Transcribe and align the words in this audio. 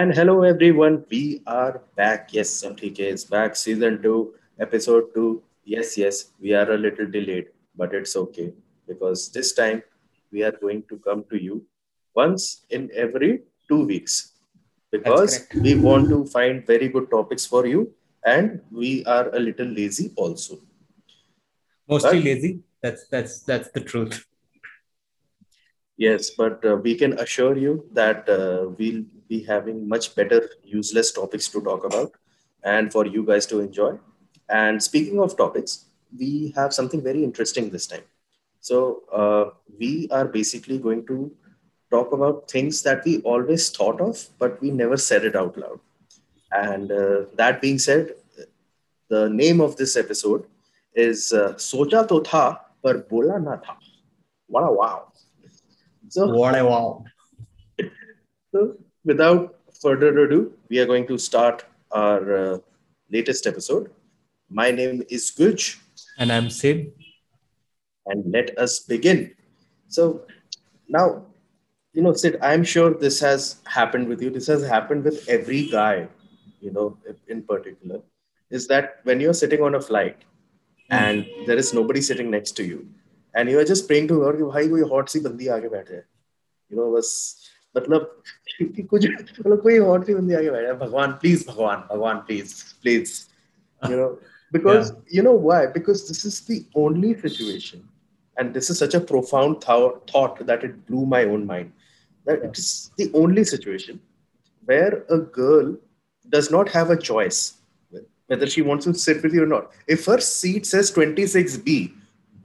And 0.00 0.14
hello 0.14 0.44
everyone, 0.44 1.04
we 1.10 1.42
are 1.46 1.82
back. 1.94 2.30
Yes, 2.32 2.62
MTK 2.64 3.00
is 3.00 3.22
back. 3.22 3.54
Season 3.54 4.00
2, 4.02 4.32
episode 4.58 5.12
2. 5.14 5.42
Yes, 5.64 5.98
yes, 5.98 6.30
we 6.40 6.54
are 6.54 6.70
a 6.72 6.78
little 6.78 7.04
delayed, 7.04 7.48
but 7.76 7.92
it's 7.92 8.16
okay 8.16 8.54
because 8.88 9.30
this 9.30 9.52
time 9.52 9.82
we 10.32 10.42
are 10.42 10.52
going 10.52 10.84
to 10.88 10.96
come 11.00 11.24
to 11.28 11.36
you 11.36 11.66
once 12.14 12.64
in 12.70 12.88
every 12.94 13.42
two 13.68 13.84
weeks 13.84 14.32
because 14.90 15.46
we 15.54 15.74
want 15.74 16.08
to 16.08 16.24
find 16.24 16.66
very 16.66 16.88
good 16.88 17.10
topics 17.10 17.44
for 17.44 17.66
you 17.66 17.92
and 18.24 18.62
we 18.72 19.04
are 19.04 19.28
a 19.34 19.38
little 19.38 19.66
lazy 19.66 20.14
also. 20.16 20.60
Mostly 21.86 22.20
but, 22.20 22.24
lazy. 22.24 22.60
That's 22.82 23.06
that's 23.08 23.40
that's 23.42 23.68
the 23.72 23.82
truth. 23.82 24.24
Yes, 25.98 26.30
but 26.30 26.64
uh, 26.64 26.76
we 26.76 26.94
can 26.94 27.18
assure 27.18 27.58
you 27.58 27.84
that 27.92 28.26
uh, 28.30 28.70
we'll 28.78 29.04
be 29.30 29.42
having 29.44 29.88
much 29.88 30.14
better 30.14 30.40
useless 30.64 31.12
topics 31.12 31.48
to 31.48 31.60
talk 31.68 31.84
about 31.84 32.12
and 32.62 32.92
for 32.92 33.06
you 33.06 33.24
guys 33.24 33.46
to 33.46 33.60
enjoy. 33.60 33.92
And 34.48 34.82
speaking 34.82 35.20
of 35.20 35.36
topics, 35.36 35.86
we 36.18 36.52
have 36.56 36.74
something 36.74 37.02
very 37.02 37.22
interesting 37.24 37.70
this 37.70 37.86
time. 37.86 38.06
So, 38.60 38.78
uh, 39.20 39.44
we 39.78 40.08
are 40.10 40.26
basically 40.26 40.78
going 40.78 41.06
to 41.06 41.32
talk 41.90 42.12
about 42.12 42.50
things 42.50 42.82
that 42.82 43.04
we 43.04 43.18
always 43.22 43.70
thought 43.70 44.00
of, 44.00 44.28
but 44.38 44.60
we 44.60 44.70
never 44.70 44.96
said 44.96 45.24
it 45.24 45.36
out 45.36 45.56
loud. 45.56 45.80
And 46.52 46.92
uh, 46.92 47.26
that 47.36 47.60
being 47.62 47.78
said, 47.78 48.14
the 49.08 49.28
name 49.28 49.60
of 49.60 49.76
this 49.76 49.96
episode 49.96 50.44
is 50.94 51.32
uh, 51.32 51.54
Socha 51.54 52.06
To 52.08 52.20
Tha 52.20 52.60
Par 52.82 52.98
Bola 53.08 53.38
Na 53.40 53.56
Tha. 53.56 53.76
What 54.46 54.64
a 54.64 54.72
wow. 54.72 55.12
So, 56.08 56.26
what 56.26 56.58
a 56.58 56.64
wow. 56.64 57.04
So, 58.52 58.76
without 59.03 59.55
further 59.81 60.17
ado, 60.19 60.53
we 60.69 60.79
are 60.79 60.85
going 60.85 61.07
to 61.07 61.17
start 61.17 61.65
our 61.91 62.37
uh, 62.37 62.57
latest 63.11 63.47
episode. 63.47 63.91
My 64.49 64.71
name 64.71 65.03
is 65.09 65.31
Guj. 65.31 65.77
And 66.17 66.31
I'm 66.31 66.49
Sid. 66.49 66.91
And 68.07 68.31
let 68.31 68.57
us 68.57 68.79
begin. 68.79 69.35
So, 69.87 70.25
now, 70.87 71.25
you 71.93 72.01
know, 72.01 72.13
Sid, 72.13 72.37
I'm 72.41 72.63
sure 72.63 72.93
this 72.93 73.19
has 73.19 73.57
happened 73.65 74.07
with 74.07 74.21
you. 74.21 74.29
This 74.29 74.47
has 74.47 74.65
happened 74.65 75.03
with 75.03 75.27
every 75.27 75.67
guy, 75.67 76.07
you 76.61 76.71
know, 76.71 76.97
in 77.27 77.43
particular. 77.43 78.01
Is 78.49 78.67
that 78.67 78.99
when 79.03 79.19
you're 79.19 79.33
sitting 79.33 79.61
on 79.61 79.75
a 79.75 79.81
flight 79.81 80.19
mm. 80.91 80.97
and 81.01 81.25
there 81.47 81.57
is 81.57 81.73
nobody 81.73 82.01
sitting 82.01 82.29
next 82.29 82.51
to 82.57 82.63
you, 82.63 82.87
and 83.37 83.49
you 83.49 83.57
are 83.59 83.65
just 83.67 83.87
praying 83.87 84.07
to 84.09 84.19
God 84.19 84.37
कि 84.37 84.43
भाई 84.43 84.67
कोई 84.69 84.81
hot 84.91 85.09
सी 85.09 85.19
बंदी 85.19 85.47
आगे 85.55 85.69
बैठे 85.69 85.93
है 85.93 86.05
you 86.71 86.77
know 86.77 86.91
बस 86.91 87.09
मतलब 87.77 88.23
कुछ 88.89 89.05
मतलब 89.05 89.61
कोई 89.61 89.77
हॉट 89.77 90.05
सी 90.05 90.13
बंदी 90.15 90.33
आगे 90.33 90.51
बैठे 90.51 90.67
है 90.67 90.77
भगवान 90.79 91.11
प्लीज 91.23 91.45
भगवान 91.47 91.83
भगवान 91.91 92.17
please 92.29 92.53
please 92.81 93.19
you 93.89 93.97
know 93.97 94.15
because 94.55 94.89
yeah. 94.89 95.13
you 95.13 95.21
know 95.25 95.31
why 95.45 95.55
because 95.71 96.01
this 96.09 96.19
is 96.27 96.35
the 96.49 96.57
only 96.81 97.09
situation 97.21 97.79
and 98.41 98.57
this 98.57 98.69
is 98.73 98.77
such 98.81 98.93
a 98.99 99.01
profound 99.07 99.57
th- 99.63 99.95
thought 100.11 100.37
that 100.49 100.63
it 100.67 100.75
blew 100.89 101.01
my 101.13 101.21
own 101.31 101.47
mind 101.49 101.89
that 102.29 102.43
yeah. 102.43 102.49
it 102.49 102.61
is 102.61 102.69
the 103.01 103.07
only 103.21 103.45
situation 103.51 103.99
where 104.71 104.91
a 105.15 105.19
girl 105.39 105.73
does 106.35 106.49
not 106.57 106.71
have 106.75 106.93
a 106.95 106.99
choice 107.09 107.41
whether 108.33 108.49
she 108.55 108.65
wants 108.69 108.89
to 108.89 108.95
sit 109.05 109.27
with 109.27 109.35
you 109.39 109.43
or 109.47 109.51
not 109.55 109.91
if 109.97 110.07
her 110.11 110.19
seat 110.29 110.71
says 110.73 110.93
26b 110.99 111.77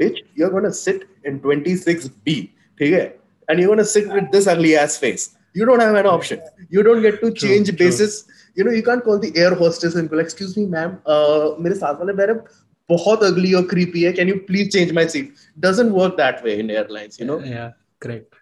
bitch, 0.00 0.20
you're 0.34 0.50
gonna 0.50 0.72
sit 0.72 1.08
in 1.24 1.40
26B. 1.40 2.50
Okay? 2.74 3.12
And 3.48 3.58
you're 3.58 3.68
gonna 3.68 3.84
sit 3.84 4.08
with 4.08 4.30
this 4.30 4.46
ugly 4.46 4.76
ass 4.76 4.96
face. 4.96 5.36
You 5.54 5.64
don't 5.64 5.80
have 5.80 5.94
an 5.94 6.06
option. 6.06 6.40
You 6.68 6.82
don't 6.82 7.02
get 7.02 7.20
to 7.20 7.32
change 7.32 7.68
true, 7.68 7.76
basis. 7.76 8.22
True. 8.22 8.34
You 8.56 8.64
know, 8.64 8.70
you 8.70 8.82
can't 8.82 9.02
call 9.02 9.18
the 9.18 9.36
air 9.36 9.54
hostess 9.54 9.94
and 9.94 10.08
go, 10.08 10.16
like, 10.16 10.24
excuse 10.24 10.56
me, 10.56 10.66
ma'am, 10.66 10.98
uh, 11.06 11.56
मेरे 11.60 11.74
साथ 11.78 11.98
वाले 12.00 12.12
मेरे 12.16 12.34
बहुत 12.90 13.22
ugly 13.22 13.54
or 13.54 13.62
creepy 13.62 14.04
है. 14.04 14.14
Can 14.16 14.28
you 14.28 14.40
please 14.50 14.72
change 14.72 14.92
my 14.92 15.06
seat? 15.06 15.32
Doesn't 15.58 15.92
work 15.92 16.16
that 16.16 16.44
way 16.44 16.58
in 16.60 16.70
airlines, 16.70 17.18
you 17.18 17.26
know? 17.26 17.38
Yeah, 17.38 17.72
correct. 18.00 18.34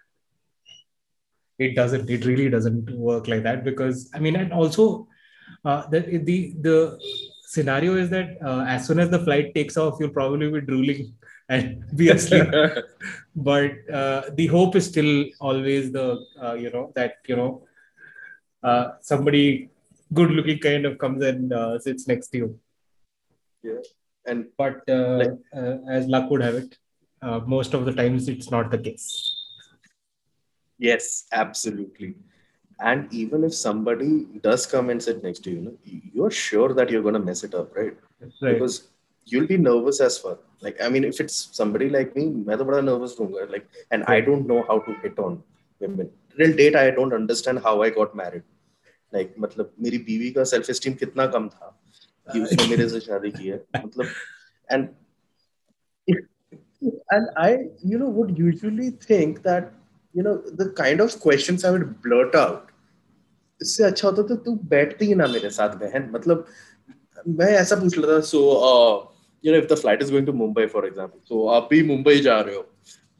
It 1.59 1.75
doesn't. 1.75 2.09
It 2.09 2.25
really 2.25 2.49
doesn't 2.49 2.91
work 2.91 3.29
like 3.29 3.43
that 3.43 3.65
because 3.65 4.11
I 4.15 4.21
mean, 4.21 4.37
and 4.37 4.53
also 4.53 5.09
uh, 5.65 5.87
the 5.89 6.01
the 6.31 6.55
the 6.61 6.99
scenario 7.47 7.97
is 7.97 8.11
that 8.11 8.37
uh, 8.45 8.65
as 8.69 8.87
soon 8.87 9.01
as 9.01 9.11
the 9.11 9.19
flight 9.19 9.55
takes 9.55 9.77
off, 9.77 9.97
you'll 9.99 10.11
probably 10.11 10.51
be 10.51 10.61
drooling 10.61 11.15
and 11.50 11.84
be 11.96 12.10
asleep. 12.10 12.48
but 13.36 13.72
uh, 13.92 14.24
the 14.34 14.48
hope 14.48 14.76
is 14.76 14.86
still 14.88 15.26
always 15.40 15.92
the 15.92 16.26
uh, 16.42 16.54
you 16.54 16.70
know 16.70 16.92
that 16.96 17.16
you 17.28 17.36
know 17.36 17.64
uh, 18.64 18.92
somebody 19.02 19.70
good 20.14 20.32
looking 20.32 20.60
kind 20.60 20.86
of 20.86 20.98
comes 20.98 21.24
and 21.24 21.54
uh, 21.54 21.80
sits 21.80 22.08
next 22.08 22.30
to 22.30 22.38
you. 22.38 22.60
Yeah, 23.64 23.82
and 24.26 24.48
but 24.58 24.82
uh, 24.90 25.18
like, 25.18 25.32
uh, 25.56 25.78
as 25.90 26.08
luck 26.08 26.30
would 26.30 26.42
have 26.42 26.56
it, 26.56 26.78
most 27.46 27.74
of 27.74 27.86
the 27.86 27.94
times 27.94 28.28
it's 28.28 28.52
not 28.52 28.72
the 28.72 28.78
case. 28.78 29.36
Yes, 30.78 31.26
absolutely. 31.32 32.16
And 32.80 33.12
even 33.14 33.44
if 33.44 33.54
somebody 33.54 34.26
does 34.42 34.66
come 34.66 34.90
and 34.90 35.02
sit 35.02 35.24
next 35.24 35.44
to 35.46 35.52
you, 35.52 35.78
you're 36.14 36.32
sure 36.32 36.74
that 36.74 36.90
you're 36.90 37.02
going 37.02 37.14
to 37.14 37.20
mess 37.20 37.44
it 37.44 37.54
up, 37.54 37.74
right? 37.76 37.96
right? 38.20 38.34
Because 38.42 38.90
you'll 39.27 39.47
be 39.47 39.59
nervous 39.59 40.01
as 40.01 40.23
well. 40.25 40.39
Like, 40.61 40.81
I 40.83 40.89
mean, 40.89 41.05
if 41.05 41.21
it's 41.21 41.49
somebody 41.53 41.89
like 41.89 42.15
me, 42.17 42.25
I'm 42.25 42.45
very 42.45 42.83
nervous 42.83 43.19
Like, 43.19 43.67
and 43.91 44.05
I 44.05 44.21
don't 44.21 44.47
know 44.47 44.65
how 44.69 44.79
to 44.81 44.93
hit 45.03 45.19
on 45.19 45.43
women. 45.81 46.11
Till 46.37 46.55
date, 46.57 46.77
I 46.77 46.91
don't 46.91 47.13
understand 47.13 47.61
how 47.61 47.83
I 47.83 47.91
got 47.91 48.15
married. 48.15 48.43
Like, 49.13 49.35
मतलब 49.39 49.73
मेरी 49.81 49.99
बीवी 50.07 50.31
का 50.31 50.45
self 50.45 50.71
esteem 50.71 50.95
कितना 51.03 51.27
कम 51.35 51.49
था 51.49 51.75
कि 52.33 52.41
उसने 52.41 52.67
मेरे 52.69 52.89
से 52.89 53.01
शादी 53.01 53.31
की 53.31 53.49
है 53.49 53.63
मतलब 53.77 54.07
and 54.71 54.89
and 57.13 57.29
I 57.37 57.51
you 57.83 57.99
know 57.99 58.09
would 58.09 58.39
usually 58.39 58.91
think 58.91 59.43
that 59.43 59.73
you 60.15 60.23
know 60.23 60.37
the 60.61 60.69
kind 60.81 61.01
of 61.01 61.19
questions 61.21 61.65
I 61.65 61.71
would 61.77 61.87
blurt 62.03 62.35
out 62.35 62.69
इससे 63.63 63.85
अच्छा 63.85 64.09
होता 64.09 64.23
तो 64.23 64.37
तू 64.45 64.55
बैठती 64.71 65.07
ही 65.07 65.15
ना 65.15 65.27
मेरे 65.27 65.51
साथ 65.51 65.75
बहन 65.77 66.11
मतलब 66.15 66.47
मैं 67.39 67.51
ऐसा 67.59 67.77
पूछ 67.77 67.97
लेता 67.99 68.21
सो 68.27 68.43
you 69.44 69.52
know 69.52 69.60
if 69.64 69.68
the 69.72 69.80
flight 69.84 70.02
is 70.06 70.12
going 70.16 70.28
to 70.30 70.36
mumbai 70.44 70.66
for 70.76 70.86
example. 70.90 71.20
So 71.32 71.42
aap 71.56 71.66
bhi 71.74 71.82
mumbai 71.90 72.16
ja 72.28 72.38
rahe 72.48 72.56
ho 72.60 72.64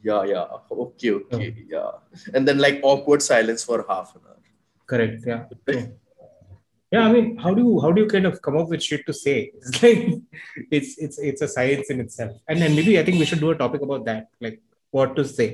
yeah 0.08 0.22
yeah. 0.30 0.46
Okay 0.84 1.12
okay 1.18 1.42
yeah. 1.42 1.66
yeah. 1.74 1.90
And 2.34 2.48
then 2.48 2.58
like 2.66 2.80
awkward 2.92 3.26
silence 3.26 3.64
for 3.68 3.84
half 3.90 4.14
an 4.16 4.22
hour. 4.28 4.40
Correct 4.92 5.28
yeah. 5.32 5.44
Yeah 6.94 7.04
i 7.08 7.12
mean 7.12 7.28
how 7.44 7.52
do 7.58 7.62
you 7.66 7.70
how 7.84 7.90
do 7.94 8.02
you 8.02 8.08
kind 8.14 8.28
of 8.30 8.34
come 8.46 8.56
up 8.62 8.74
with 8.74 8.82
shit 8.88 9.06
to 9.06 9.14
say? 9.20 9.36
It's 9.60 9.82
like 9.84 10.02
it's 10.78 10.90
it's 11.06 11.22
it's 11.30 11.46
a 11.46 11.50
science 11.54 11.94
in 11.94 12.00
itself. 12.06 12.34
And 12.48 12.62
then 12.64 12.76
maybe 12.80 12.98
i 12.98 13.06
think 13.06 13.22
we 13.22 13.30
should 13.30 13.44
do 13.46 13.54
a 13.54 13.60
topic 13.62 13.86
about 13.88 14.04
that 14.10 14.28
like 14.48 14.60
what 14.98 15.16
to 15.16 15.24
say. 15.36 15.48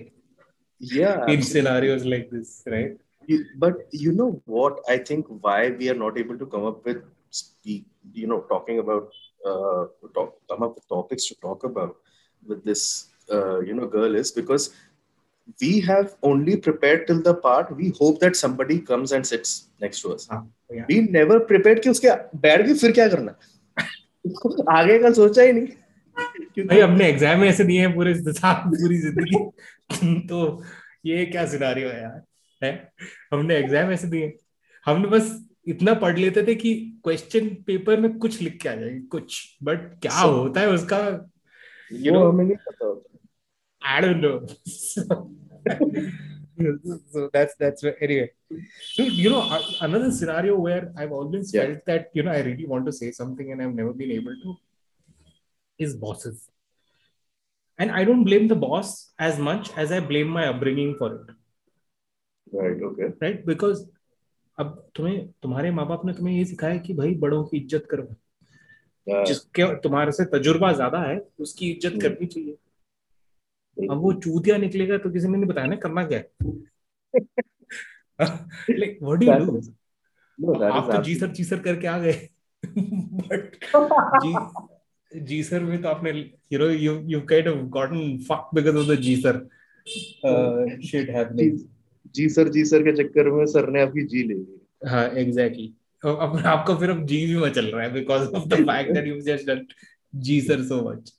Yeah. 0.78 1.24
In 1.34 1.42
scenarios 1.52 2.04
like 2.12 2.26
this 2.34 2.50
right? 2.74 2.92
You, 3.30 3.38
but 3.62 3.74
you 4.04 4.12
know 4.18 4.28
what? 4.56 4.78
I 4.92 4.98
think 5.08 5.26
why 5.46 5.70
we 5.80 5.88
are 5.90 5.98
not 6.02 6.18
able 6.22 6.38
to 6.42 6.46
come 6.54 6.64
up 6.70 6.84
with 6.84 7.02
speak 7.30 7.84
you 8.20 8.26
know 8.30 8.40
talking 8.52 8.78
about 8.84 9.10
uh, 9.44 9.86
talk, 10.14 10.34
come 10.48 10.62
up 10.62 10.74
with 10.74 10.88
topics 10.88 11.26
to 11.26 11.34
talk 11.36 11.64
about 11.64 11.96
with 12.46 12.64
this, 12.64 13.08
uh, 13.32 13.60
you 13.60 13.74
know, 13.74 13.86
girl 13.86 14.14
is 14.14 14.30
because 14.30 14.70
we 15.60 15.80
have 15.80 16.14
only 16.22 16.56
prepared 16.56 17.06
till 17.06 17.20
the 17.22 17.34
part 17.34 17.74
we 17.76 17.92
hope 17.98 18.20
that 18.20 18.36
somebody 18.36 18.80
comes 18.80 19.12
and 19.12 19.26
sits 19.26 19.68
next 19.80 20.00
to 20.02 20.12
us. 20.14 20.28
Ah, 20.30 20.42
yeah. 20.70 20.84
We 20.88 21.00
never 21.00 21.40
prepared 21.40 21.82
कि 21.82 21.90
उसके 21.90 22.08
बैठ 22.40 22.66
के 22.66 22.74
फिर 22.78 22.92
क्या 22.92 23.08
करना 23.08 23.34
आगे 24.78 24.98
का 24.98 25.12
सोचा 25.12 25.42
ही 25.42 25.52
नहीं 25.52 26.64
भाई 26.66 26.80
हमने 26.80 27.08
एग्ज़ाम 27.08 27.44
ऐसे 27.44 27.64
दिए 27.64 27.80
हैं 27.80 27.94
पूरे 27.94 28.14
पूरी 28.30 28.98
ज़िंदगी 28.98 30.18
तो 30.28 30.40
ये 31.06 31.24
क्या 31.26 31.46
सिनारियो 31.46 31.88
है 31.88 32.00
यार 32.02 32.22
है 32.62 32.72
हमने 33.32 33.56
एग्ज़ाम 33.56 33.90
ऐसे 33.92 34.08
दिए 34.08 34.32
हमने 34.86 35.08
बस 35.08 35.30
इतना 35.70 35.94
पढ़ 36.04 36.18
लेते 36.18 36.42
थे 36.46 36.54
कि 36.54 36.74
क्वेश्चन 37.04 37.48
पेपर 37.66 38.00
में 38.00 38.12
कुछ 38.18 38.40
लिख 38.40 38.60
के 38.62 38.68
आ 38.68 38.74
जाएगी 38.74 39.00
कुछ 39.14 39.58
बट 39.62 39.90
क्या 40.02 40.22
so, 40.22 40.32
होता 40.38 40.60
है 40.60 40.68
उसका 40.68 40.98
यू 41.92 42.12
नो 42.12 42.24
हमें 42.28 42.44
नहीं 42.44 42.56
पता 42.68 42.90
I 43.92 44.00
don't 44.00 44.24
know 44.24 44.32
so 46.60 47.30
that's 47.32 47.54
that's 47.56 47.84
anyway 48.06 48.30
so 48.94 49.02
you 49.02 49.30
know 49.30 49.42
another 49.80 50.10
scenario 50.10 50.56
where 50.56 50.92
i've 50.96 51.12
always 51.12 51.52
yeah. 51.54 51.62
felt 51.62 51.84
that 51.86 52.10
you 52.14 52.22
know 52.22 52.32
i 52.32 52.40
really 52.48 52.66
want 52.66 52.86
to 52.86 52.92
say 52.92 53.10
something 53.10 53.52
and 53.52 53.62
i've 53.62 53.74
never 53.74 53.92
been 53.92 54.12
able 54.16 54.34
to 54.42 54.56
is 55.78 55.94
bosses 55.96 56.48
and 57.78 57.90
i 57.90 58.04
don't 58.04 58.24
blame 58.24 58.48
the 58.48 58.58
boss 58.66 59.12
as 59.18 59.38
much 59.38 59.70
as 59.76 59.92
i 59.92 60.00
blame 60.00 60.28
my 60.38 60.46
upbringing 60.48 60.94
for 61.00 61.10
it 61.14 61.32
right 62.60 62.82
okay 62.90 63.10
right 63.24 63.46
because 63.46 63.86
अब 64.60 64.90
तुम्हें 64.96 65.26
तुम्हारे 65.42 65.70
माँ 65.70 65.86
बाप 65.88 66.04
ने 66.04 66.12
तुम्हें 66.12 66.34
ये 66.36 66.44
सिखाया 66.44 66.76
कि 66.78 66.94
भाई 66.94 67.14
बड़ों 67.16 67.44
की 67.44 67.56
इज़्ज़त 67.56 67.86
करो। 67.90 69.24
जिसके 69.26 69.74
तुम्हारे 69.80 70.12
से 70.12 70.24
तजुर्बा 70.32 70.72
ज़्यादा 70.72 70.98
है 71.02 71.18
उसकी 71.40 71.70
इज़्ज़त 71.70 71.92
हम्म। 71.92 72.00
करनी 72.00 72.26
चाहिए। 72.26 72.56
अब 73.76 73.98
वो 73.98 74.12
चूतिया 74.12 74.56
निकलेगा 74.56 74.98
तो 74.98 75.10
किसी 75.10 75.28
ने 75.28 75.36
नहीं 75.36 75.48
बताया 75.50 75.66
ना 75.66 75.76
करना 75.76 76.04
क्या 76.04 76.22
like 78.20 78.98
what 79.02 79.18
do 79.18 79.26
you 79.26 79.60
do 80.38 80.62
आप 80.64 80.90
तो 80.92 81.02
जी 81.02 81.14
सर 81.14 81.30
जी 81.30 81.44
सर 81.44 81.60
करके 81.60 81.86
आ 81.86 81.98
गए। 81.98 82.28
बट 82.66 83.56
जी 84.24 85.20
जी 85.20 85.42
सर 85.42 85.60
में 85.60 85.80
तो 85.82 85.88
आपने 85.88 86.10
you 86.52 86.58
know 86.58 86.68
you 86.68 86.98
you 87.08 87.20
kind 87.30 87.48
of 87.48 87.58
gotten 87.70 88.18
fuck 88.28 88.50
because 88.54 88.76
of 88.76 88.86
the 88.88 89.00
ji 89.00 89.16
sir 89.16 89.38
shit 90.86 91.10
happening 91.10 91.58
ji 92.14 92.28
sir 92.28 92.48
ji 92.48 92.64
sir 92.64 92.82
के 92.82 92.92
चक्कर 93.02 93.30
में 93.30 93.44
सर 93.46 93.68
ने 93.70 93.82
आपकी 93.82 94.04
जी 94.06 94.22
ले 94.22 94.34
ली। 94.34 94.60
हाँ 94.86 95.04
एग्जैक्टली 95.18 95.72
अब 96.02 96.42
आपको 96.46 96.74
फिर 96.74 96.90
अब 96.90 97.04
जी 97.06 97.24
भी 97.26 97.36
मचल 97.36 97.66
रहा 97.66 97.82
है 97.82 97.92
because 97.92 98.28
of 98.28 98.48
the 98.48 98.54
fact 98.62 98.92
that 98.92 99.06
you 99.06 99.20
just 99.20 99.46
done 99.46 99.66
ji 100.14 100.40
sir 100.40 100.62
so 100.64 100.80
much 100.90 101.12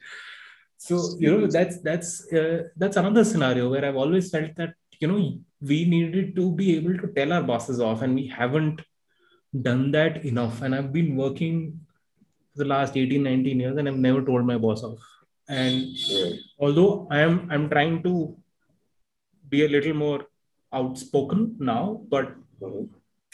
so 0.79 0.97
you 1.21 1.37
know 1.37 1.47
that's 1.47 1.75
that's 1.83 2.17
that's 2.33 2.97
another 2.97 3.23
scenario 3.23 3.69
where 3.69 3.85
I 3.85 3.91
have 3.91 3.99
always 3.99 4.31
felt 4.31 4.57
that 4.57 5.03
you 5.03 5.09
know 5.09 5.17
we 5.63 5.85
needed 5.85 6.35
to 6.35 6.49
be 6.51 6.71
able 6.73 6.97
to 6.97 7.07
tell 7.07 7.33
our 7.33 7.45
bosses 7.47 7.79
off 7.89 8.03
and 8.03 8.15
we 8.15 8.29
haven't 8.39 8.81
done 9.53 9.89
that 9.91 10.25
enough 10.25 10.63
and 10.63 10.73
I 10.73 10.81
have 10.81 10.91
been 10.91 11.15
working 11.17 11.71
the 12.55 12.67
last 12.67 12.93
18 12.93 13.23
19 13.25 13.61
years 13.61 13.77
and 13.79 13.87
I 13.87 13.95
never 13.95 14.21
told 14.21 14.45
my 14.45 14.57
boss 14.57 14.83
off 14.83 14.99
and 15.49 15.85
although 16.61 16.85
I 17.11 17.21
am 17.21 17.39
I 17.51 17.57
am 17.57 17.67
trying 17.69 18.01
to 18.03 18.13
be 19.45 19.61
a 19.61 19.67
little 19.67 19.93
more 19.93 20.27
outspoken 20.79 21.55
now 21.59 22.01
but 22.09 22.35
Mhm. 22.61 22.89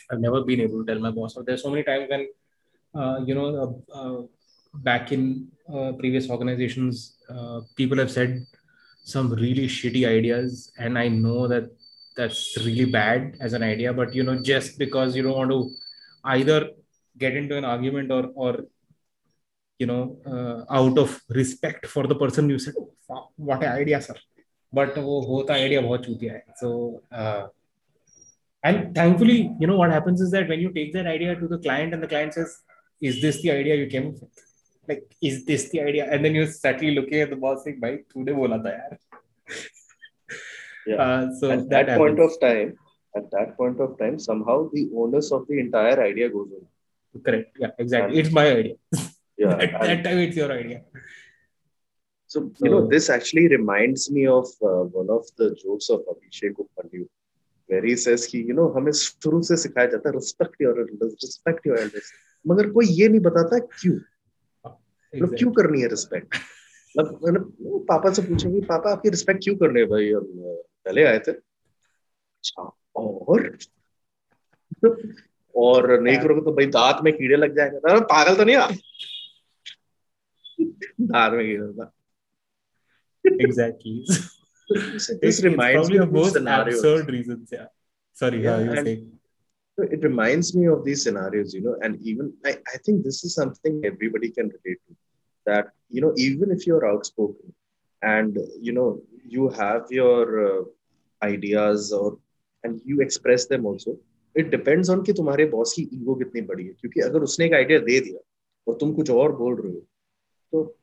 I've 0.09 0.19
never 0.19 0.43
been 0.43 0.61
able 0.61 0.83
to 0.83 0.85
tell 0.85 0.99
my 0.99 1.11
boss. 1.11 1.33
So 1.33 1.41
there's 1.43 1.63
so 1.63 1.69
many 1.69 1.83
times 1.83 2.09
when, 2.09 2.27
uh, 2.95 3.19
you 3.25 3.35
know, 3.35 3.47
uh, 3.63 3.97
uh, 3.99 4.21
back 4.89 5.11
in 5.11 5.47
uh, 5.73 5.91
previous 5.93 6.29
organizations, 6.29 7.17
uh, 7.29 7.61
people 7.75 7.97
have 7.97 8.11
said 8.11 8.45
some 9.03 9.33
really 9.33 9.67
shitty 9.67 10.07
ideas, 10.07 10.71
and 10.77 10.97
I 10.97 11.07
know 11.07 11.47
that 11.47 11.69
that's 12.15 12.57
really 12.65 12.85
bad 12.85 13.37
as 13.41 13.53
an 13.53 13.63
idea. 13.63 13.93
But 13.93 14.15
you 14.15 14.23
know, 14.23 14.37
just 14.41 14.77
because 14.79 15.15
you 15.15 15.23
don't 15.23 15.37
want 15.37 15.51
to 15.51 15.69
either 16.35 16.71
get 17.17 17.35
into 17.35 17.57
an 17.57 17.65
argument 17.65 18.11
or 18.11 18.31
or 18.35 18.65
you 19.79 19.85
know, 19.85 20.17
uh, 20.25 20.73
out 20.73 20.97
of 20.97 21.21
respect 21.29 21.85
for 21.85 22.07
the 22.07 22.15
person 22.15 22.49
you 22.49 22.57
said, 22.57 22.73
oh, 23.11 23.29
what 23.35 23.63
an 23.63 23.73
idea, 23.73 24.01
sir. 24.01 24.15
But 24.73 24.95
वो 24.97 25.21
होता 25.27 25.55
idea 25.65 25.81
बहुत 25.81 26.05
चूतिया 26.05 26.33
है. 26.33 26.43
So. 26.61 27.01
Uh, 27.11 27.47
and 28.63 28.93
thankfully 28.95 29.51
you 29.59 29.67
know 29.67 29.77
what 29.77 29.91
happens 29.91 30.19
is 30.19 30.31
that 30.31 30.47
when 30.49 30.59
you 30.59 30.69
take 30.73 30.91
that 30.93 31.05
idea 31.07 31.35
to 31.35 31.47
the 31.47 31.57
client 31.65 31.93
and 31.93 32.03
the 32.03 32.07
client 32.07 32.33
says 32.33 32.53
is 33.01 33.21
this 33.21 33.41
the 33.41 33.51
idea 33.51 33.75
you 33.75 33.85
came 33.87 34.07
up 34.07 34.15
with 34.21 34.41
like 34.89 35.03
is 35.21 35.45
this 35.45 35.69
the 35.69 35.79
idea 35.81 36.07
and 36.11 36.25
then 36.25 36.33
you're 36.35 36.47
subtly 36.47 36.89
looking 36.95 37.21
at 37.25 37.29
the 37.29 37.35
boss 37.43 37.63
saying 37.65 37.77
bhai 37.83 37.91
तूने 38.13 38.33
बोला 38.39 38.57
था 38.65 38.71
यार 38.77 38.97
Yeah. 40.89 40.95
uh, 41.03 41.23
so 41.39 41.51
at 41.51 41.69
that, 41.69 41.87
that 41.87 41.97
point 41.97 42.19
of 42.25 42.35
time 42.41 42.69
at 43.15 43.29
that 43.31 43.55
point 43.57 43.79
of 43.85 43.97
time 44.01 44.17
somehow 44.25 44.57
the 44.73 44.83
onus 45.03 45.31
of 45.37 45.45
the 45.49 45.59
entire 45.59 45.97
idea 46.01 46.29
goes 46.35 46.51
on 46.57 47.23
correct 47.29 47.57
yeah 47.63 47.71
exactly 47.85 48.17
And- 48.17 48.25
it's 48.25 48.33
my 48.39 48.45
idea 48.51 48.75
yeah 49.37 49.55
at 49.65 49.79
that 49.89 50.03
time 50.05 50.19
it's 50.25 50.37
your 50.41 50.51
idea 50.51 50.79
so 52.27 52.41
you 52.63 52.69
know 52.71 52.87
this 52.87 53.09
actually 53.09 53.47
reminds 53.47 54.11
me 54.11 54.27
of 54.27 54.47
uh, 54.61 54.83
one 55.01 55.09
of 55.09 55.25
the 55.37 55.47
jokes 55.63 55.89
of 55.89 56.01
abhishek 56.13 56.57
upandu 56.63 57.07
where 57.69 57.85
he 57.85 57.95
says 57.95 58.25
कि 58.25 58.47
you 58.47 58.55
know 58.55 58.75
हमें 58.75 58.91
शुरू 58.91 59.41
से 59.41 59.57
सिखाया 59.57 59.87
जाता 59.87 60.09
है 60.09 60.15
respect 60.15 60.61
your 60.61 60.75
elders 60.85 61.15
respect 61.27 61.67
your 61.67 61.79
elders 61.83 62.11
मगर 62.47 62.69
कोई 62.69 62.85
ये 62.85 63.07
नहीं 63.07 63.19
बताता 63.19 63.59
क्यों 63.59 63.95
मतलब 63.95 65.15
exactly. 65.15 65.37
क्यों 65.37 65.51
करनी 65.51 65.81
है 65.81 65.87
रिस्पेक्ट 65.87 66.35
मतलब 66.99 67.19
मतलब 67.23 67.53
पापा 67.89 68.13
से 68.13 68.21
पूछेंगे 68.21 68.61
पापा 68.61 68.91
आपकी 68.91 69.09
रिस्पेक्ट 69.09 69.43
क्यों 69.43 69.55
करनी 69.55 69.79
है 69.79 69.85
भाई 69.85 70.11
हम 70.11 70.27
पहले 70.85 71.03
आए 71.03 71.19
थे 71.19 71.31
अच्छा 71.31 72.77
और 72.95 73.57
और 75.55 76.01
नहीं 76.01 76.17
करोगे 76.17 76.41
तो 76.41 76.51
भाई 76.51 76.65
दांत 76.65 76.97
में 77.03 77.17
कीड़े 77.17 77.35
लग 77.35 77.55
जाएँगे 77.55 77.79
पागल 78.01 78.35
तो 78.35 78.43
नहीं 78.43 78.55
आप 78.55 78.71
दांत 81.01 81.33
में 81.33 81.45
कीड़े 81.45 81.67
लगा 81.67 81.93
exactly 83.39 84.05
so 84.05 85.13
this 85.21 85.39
it's, 85.39 85.43
reminds 85.43 85.89
me 85.89 85.97
of 85.97 86.11
most 86.11 86.33
scenarios 86.33 86.79
absurd 86.79 87.09
reasons 87.09 87.49
yeah 87.51 87.67
sorry 88.13 88.43
yeah, 88.43 88.59
Yeah, 88.59 88.75
you 88.75 88.83
saying 88.83 89.11
it 89.77 90.01
reminds 90.03 90.55
me 90.55 90.65
of 90.67 90.83
these 90.83 91.03
scenarios 91.03 91.53
you 91.53 91.61
know 91.61 91.75
and 91.81 92.01
even 92.01 92.33
I, 92.45 92.57
I 92.73 92.77
think 92.85 93.03
this 93.03 93.23
is 93.23 93.35
something 93.35 93.81
everybody 93.85 94.29
can 94.31 94.47
relate 94.47 94.81
to 94.87 94.95
that 95.45 95.67
you 95.89 96.01
know 96.01 96.13
even 96.17 96.51
if 96.51 96.65
you're 96.67 96.87
outspoken 96.91 97.53
and 98.01 98.37
you 98.59 98.73
know 98.73 99.01
you 99.23 99.49
have 99.49 99.85
your 99.89 100.23
uh, 100.47 100.63
ideas 101.23 101.91
or 101.93 102.17
and 102.63 102.81
you 102.85 103.01
express 103.01 103.45
them 103.45 103.65
also 103.65 103.97
it 104.35 104.49
depends 104.51 104.89
on 104.89 105.03
कि 105.03 105.13
तुम्हारे 105.13 105.45
boss 105.51 105.73
की 105.73 105.81
ego 105.93 106.15
कितनी 106.15 106.41
बड़ी 106.49 106.65
है 106.65 106.73
क्योंकि 106.79 106.99
अगर 107.01 107.21
उसने 107.27 107.45
एक 107.45 107.53
आइडिया 107.53 107.79
दे 107.79 107.99
दिया 107.99 108.19
और 108.67 108.77
तुम 108.81 108.93
कुछ 108.93 109.09
और 109.09 109.35
बोल 109.35 109.55
रहे 109.61 109.71
हो 109.73 109.79
तो 110.51 110.77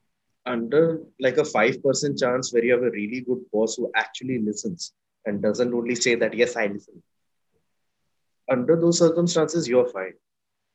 under 0.47 1.01
like 1.19 1.39
a 1.39 1.45
5% 1.45 2.19
chance 2.19 2.53
where 2.53 2.65
you 2.65 2.73
have 2.73 2.83
a 2.83 2.91
really 2.91 3.21
good 3.21 3.43
boss 3.53 3.77
who 3.77 3.91
actually 3.95 4.39
listens 4.39 4.93
and 5.25 5.41
doesn't 5.43 5.73
only 5.75 5.95
say 5.95 6.15
that 6.23 6.35
yes 6.35 6.57
i 6.57 6.67
listen 6.67 7.03
under 8.49 8.77
those 8.77 8.99
circumstances 8.99 9.69
you're 9.69 9.89
fine 9.97 10.15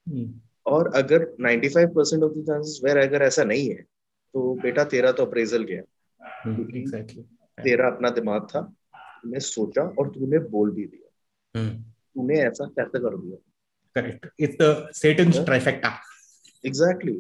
Hmm. 0.07 0.27
और 0.65 0.87
अगर 0.95 1.23
95% 1.45 2.23
ऑफ़ 2.23 2.31
द 2.33 2.43
चांसेस 2.47 2.79
वेर 2.83 2.97
अगर 2.97 3.21
ऐसा 3.23 3.43
नहीं 3.43 3.69
है 3.69 3.81
तो 4.33 4.53
बेटा 4.63 4.83
तेरा 4.93 5.11
तो 5.19 5.25
अप्रेजल 5.25 5.63
गया 5.71 5.81
Hmm. 6.45 6.65
exactly 6.81 7.23
तेरा 7.63 7.87
अपना 7.87 8.09
दिमाग 8.17 8.47
था 8.53 8.61
तूने 9.23 9.39
सोचा 9.49 9.83
और 9.99 10.09
तूने 10.15 10.39
बोल 10.55 10.71
भी 10.75 10.85
दिया 10.85 11.59
Hmm. 11.59 11.75
तूने 12.15 12.39
ऐसा 12.41 12.65
कैसे 12.79 12.99
कर 13.05 13.17
दिया 13.17 13.37
correct 13.95 14.25
it's 14.47 14.57
the 14.63 14.71
satan's 15.01 15.37
Yeah. 15.39 15.45
trifecta 15.49 15.91
exactly 16.65 17.13
exactly. 17.13 17.17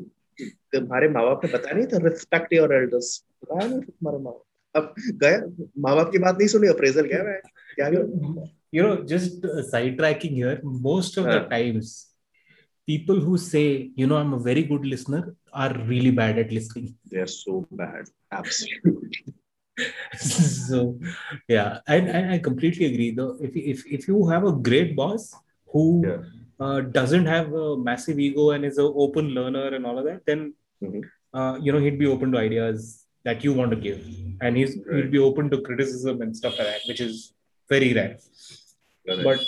तुम्हारे 0.75 1.09
माँ 1.09 1.23
बाप 1.23 1.45
ने 1.45 1.51
बताया 1.51 1.75
नहीं 1.75 1.87
था 1.93 1.97
रिस्पेक्ट 2.07 2.53
योर 2.53 2.73
एल्डर्स 2.75 3.23
बताया 3.43 3.69
नहीं 3.69 3.81
तुम्हारे 3.81 4.23
माँ 4.23 4.33
बाप 4.33 4.43
अब 4.75 4.93
गया 5.23 5.69
माँ 5.87 5.95
बाप 5.95 6.11
की 6.11 6.17
बात 6.17 6.37
नहीं 6.37 6.47
सुनी 6.47 6.67
अप्रेजल 6.67 7.05
गया 7.13 7.23
मैं 7.23 7.39
क्या 7.79 7.89
you 8.71 8.83
know 8.83 9.03
just 9.11 9.45
uh, 9.45 9.61
sidetracking 9.71 10.33
here 10.39 10.59
most 10.63 11.17
of 11.17 11.25
the 11.25 11.39
times 11.53 11.93
people 12.91 13.19
who 13.19 13.37
say 13.37 13.91
you 13.95 14.07
know 14.07 14.17
i'm 14.17 14.33
a 14.33 14.39
very 14.39 14.63
good 14.71 14.85
listener 14.85 15.21
are 15.53 15.73
really 15.91 16.11
bad 16.11 16.37
at 16.37 16.51
listening 16.57 16.95
they 17.13 17.21
are 17.23 17.31
so 17.35 17.65
bad 17.71 18.11
absolutely 18.31 19.33
so 20.27 20.99
yeah 21.47 21.79
I, 21.87 21.97
I 22.17 22.33
i 22.35 22.37
completely 22.49 22.85
agree 22.91 23.09
though 23.11 23.37
if 23.41 23.55
if 23.55 23.85
if 23.97 24.07
you 24.07 24.27
have 24.27 24.45
a 24.45 24.53
great 24.69 24.95
boss 24.95 25.33
who 25.73 25.85
Yeah. 26.05 26.21
uh, 26.60 26.80
doesn't 26.98 27.26
have 27.26 27.52
a 27.52 27.76
massive 27.88 28.18
ego 28.26 28.50
and 28.56 28.64
is 28.70 28.78
an 28.78 28.92
open 29.04 29.28
learner 29.38 29.66
and 29.76 29.86
all 29.86 29.98
of 30.02 30.06
that 30.10 30.20
then 30.30 30.42
Mhm. 30.86 31.02
uh, 31.38 31.54
you 31.64 31.72
know 31.72 31.80
he'd 31.84 31.98
be 32.04 32.10
open 32.14 32.32
to 32.34 32.38
ideas 32.48 32.84
that 33.28 33.44
you 33.46 33.52
want 33.58 33.70
to 33.74 33.80
give 33.86 34.00
and 34.46 34.56
he's 34.60 34.72
Right. 34.76 34.96
he'd 34.96 35.12
be 35.16 35.22
open 35.28 35.50
to 35.54 35.58
criticism 35.68 36.22
and 36.26 36.36
stuff 36.40 36.58
like 36.58 36.68
that 36.72 36.82
which 36.90 37.00
is 37.08 37.14
very 37.74 37.90
rare 37.98 38.16
Correct. 39.08 39.24
but 39.28 39.40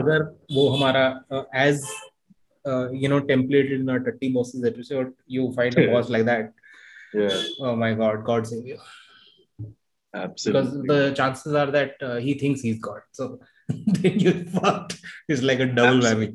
अगर 0.00 0.22
वो 0.54 0.68
हमारा 0.76 1.04
as 1.66 1.84
you 3.02 3.08
know 3.12 3.20
templated 3.30 3.80
in 3.82 3.90
our 3.94 4.00
Tatti 4.04 4.28
bosses 4.36 4.62
episode 4.70 5.08
you 5.34 5.42
find 5.58 5.78
a 5.80 5.86
boss 5.90 6.08
like 6.14 6.24
that 6.28 6.46
yeah 7.22 7.42
oh 7.68 7.74
my 7.82 7.90
god 8.02 8.24
god 8.28 8.46
save 8.52 8.66
you 8.70 8.78
because 8.78 10.22
absolutely 10.24 10.88
the 10.92 11.12
chances 11.20 11.54
are 11.62 11.70
that 11.76 11.92
uh, 12.08 12.16
he 12.26 12.34
thinks 12.42 12.60
he's 12.68 12.80
god 12.88 13.02
so 13.18 13.26
then 14.01 14.15
you 14.25 14.31
fucked 14.57 14.93
it's 15.27 15.43
like 15.49 15.61
a 15.65 15.69
double 15.79 16.01
whammy 16.07 16.29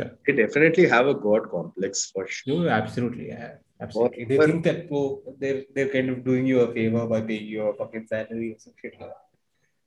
Yeah. 0.00 0.10
they 0.26 0.32
definitely 0.42 0.86
have 0.94 1.06
a 1.12 1.16
god 1.26 1.44
complex 1.54 1.92
for 2.14 2.24
sure 2.34 2.58
no 2.64 2.68
absolutely 2.80 3.26
yeah 3.34 3.54
absolutely 3.86 4.24
they 4.30 4.36
But- 4.40 4.50
think 4.50 4.64
that 4.68 4.80
oh, 4.98 5.06
they're 5.40 5.62
they're 5.74 5.92
kind 5.96 6.08
of 6.12 6.18
doing 6.28 6.44
you 6.50 6.58
a 6.66 6.68
favor 6.76 7.04
by 7.14 7.20
paying 7.30 7.48
you 7.54 7.62
a 7.70 7.74
fucking 7.80 8.04
salary 8.12 8.48
or 8.54 8.58
some 8.66 8.76
shit 8.82 8.94
like 9.00 9.10
that 9.14 9.24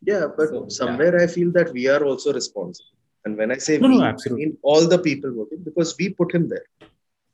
Yeah, 0.09 0.23
but 0.37 0.47
So, 0.51 0.59
yeah. 0.59 0.69
somewhere 0.81 1.15
I 1.23 1.27
feel 1.33 1.49
that 1.57 1.67
we 1.77 1.83
are 1.93 2.03
also 2.09 2.29
responsible. 2.37 2.93
And 3.25 3.33
when 3.39 3.49
I 3.55 3.57
say 3.65 3.73
No, 3.81 3.89
we, 3.91 3.97
no, 3.97 4.05
absolutely. 4.11 4.43
I 4.43 4.45
mean 4.45 4.53
all 4.71 4.83
the 4.93 4.99
people 5.07 5.31
working 5.39 5.59
because 5.67 5.89
we 5.99 6.05
put 6.21 6.29
him 6.35 6.45
there. 6.53 6.65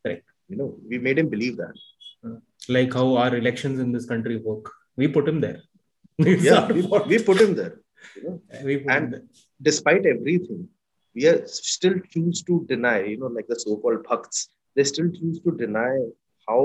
Correct. 0.03 0.25
You 0.51 0.57
know, 0.59 0.67
we 0.89 0.97
made 1.05 1.17
him 1.21 1.29
believe 1.35 1.55
that. 1.61 1.77
Uh, 2.25 2.35
like 2.75 2.91
how 2.99 3.05
our 3.21 3.31
elections 3.41 3.77
in 3.85 3.89
this 3.95 4.07
country 4.11 4.35
work 4.49 4.65
we 5.01 5.07
put 5.17 5.27
him 5.31 5.39
there 5.45 5.61
Yeah, 6.49 6.61
we, 6.77 6.81
we 7.13 7.17
put 7.29 7.39
him 7.45 7.53
there. 7.61 7.75
You 8.15 8.21
know, 8.23 8.41
him 8.67 8.89
and- 8.89 9.15
despite 9.61 10.05
everything, 10.05 10.67
we 11.15 11.27
are 11.27 11.39
still 11.47 11.97
choose 12.13 12.41
to 12.43 12.65
deny. 12.67 12.99
You 13.03 13.17
know, 13.17 13.27
like 13.27 13.47
the 13.47 13.59
so-called 13.59 14.03
bhakts, 14.09 14.49
they 14.75 14.83
still 14.83 15.09
choose 15.11 15.39
to 15.41 15.51
deny 15.51 15.91
how 16.47 16.59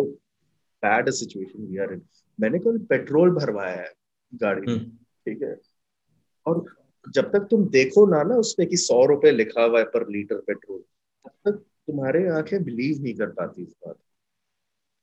bad 0.83 1.09
a 1.09 1.13
situation 1.13 1.69
we 1.71 1.79
are 1.79 1.93
in. 1.95 2.03
मैंने 2.39 2.59
कल 2.59 2.79
petrol 2.91 3.31
भरवाया 3.35 3.77
है 3.81 3.93
गाड़ी 4.33 4.73
हम्म. 4.73 4.85
ठीक 5.27 5.43
है 5.43 5.57
और 6.47 6.65
जब 7.15 7.31
तक 7.33 7.47
तुम 7.51 7.69
देखो 7.71 8.07
ना 8.07 8.23
ना 8.29 8.35
उसपे 8.45 8.67
कि 8.67 8.77
सौ 8.77 9.05
रुपए 9.07 9.31
लिखा 9.31 9.63
हुआ 9.65 9.79
है 9.79 9.85
पर 9.95 10.09
लीटर 10.11 10.37
पेट्रोल 10.47 10.79
तब 11.27 11.51
तक 11.51 11.59
तुम्हारे 11.87 12.27
आँखें 12.39 12.63
बिलीव 12.65 13.03
नहीं 13.03 13.15
कर 13.15 13.31
पाती 13.41 13.63
इस 13.63 13.75
बात 13.87 13.97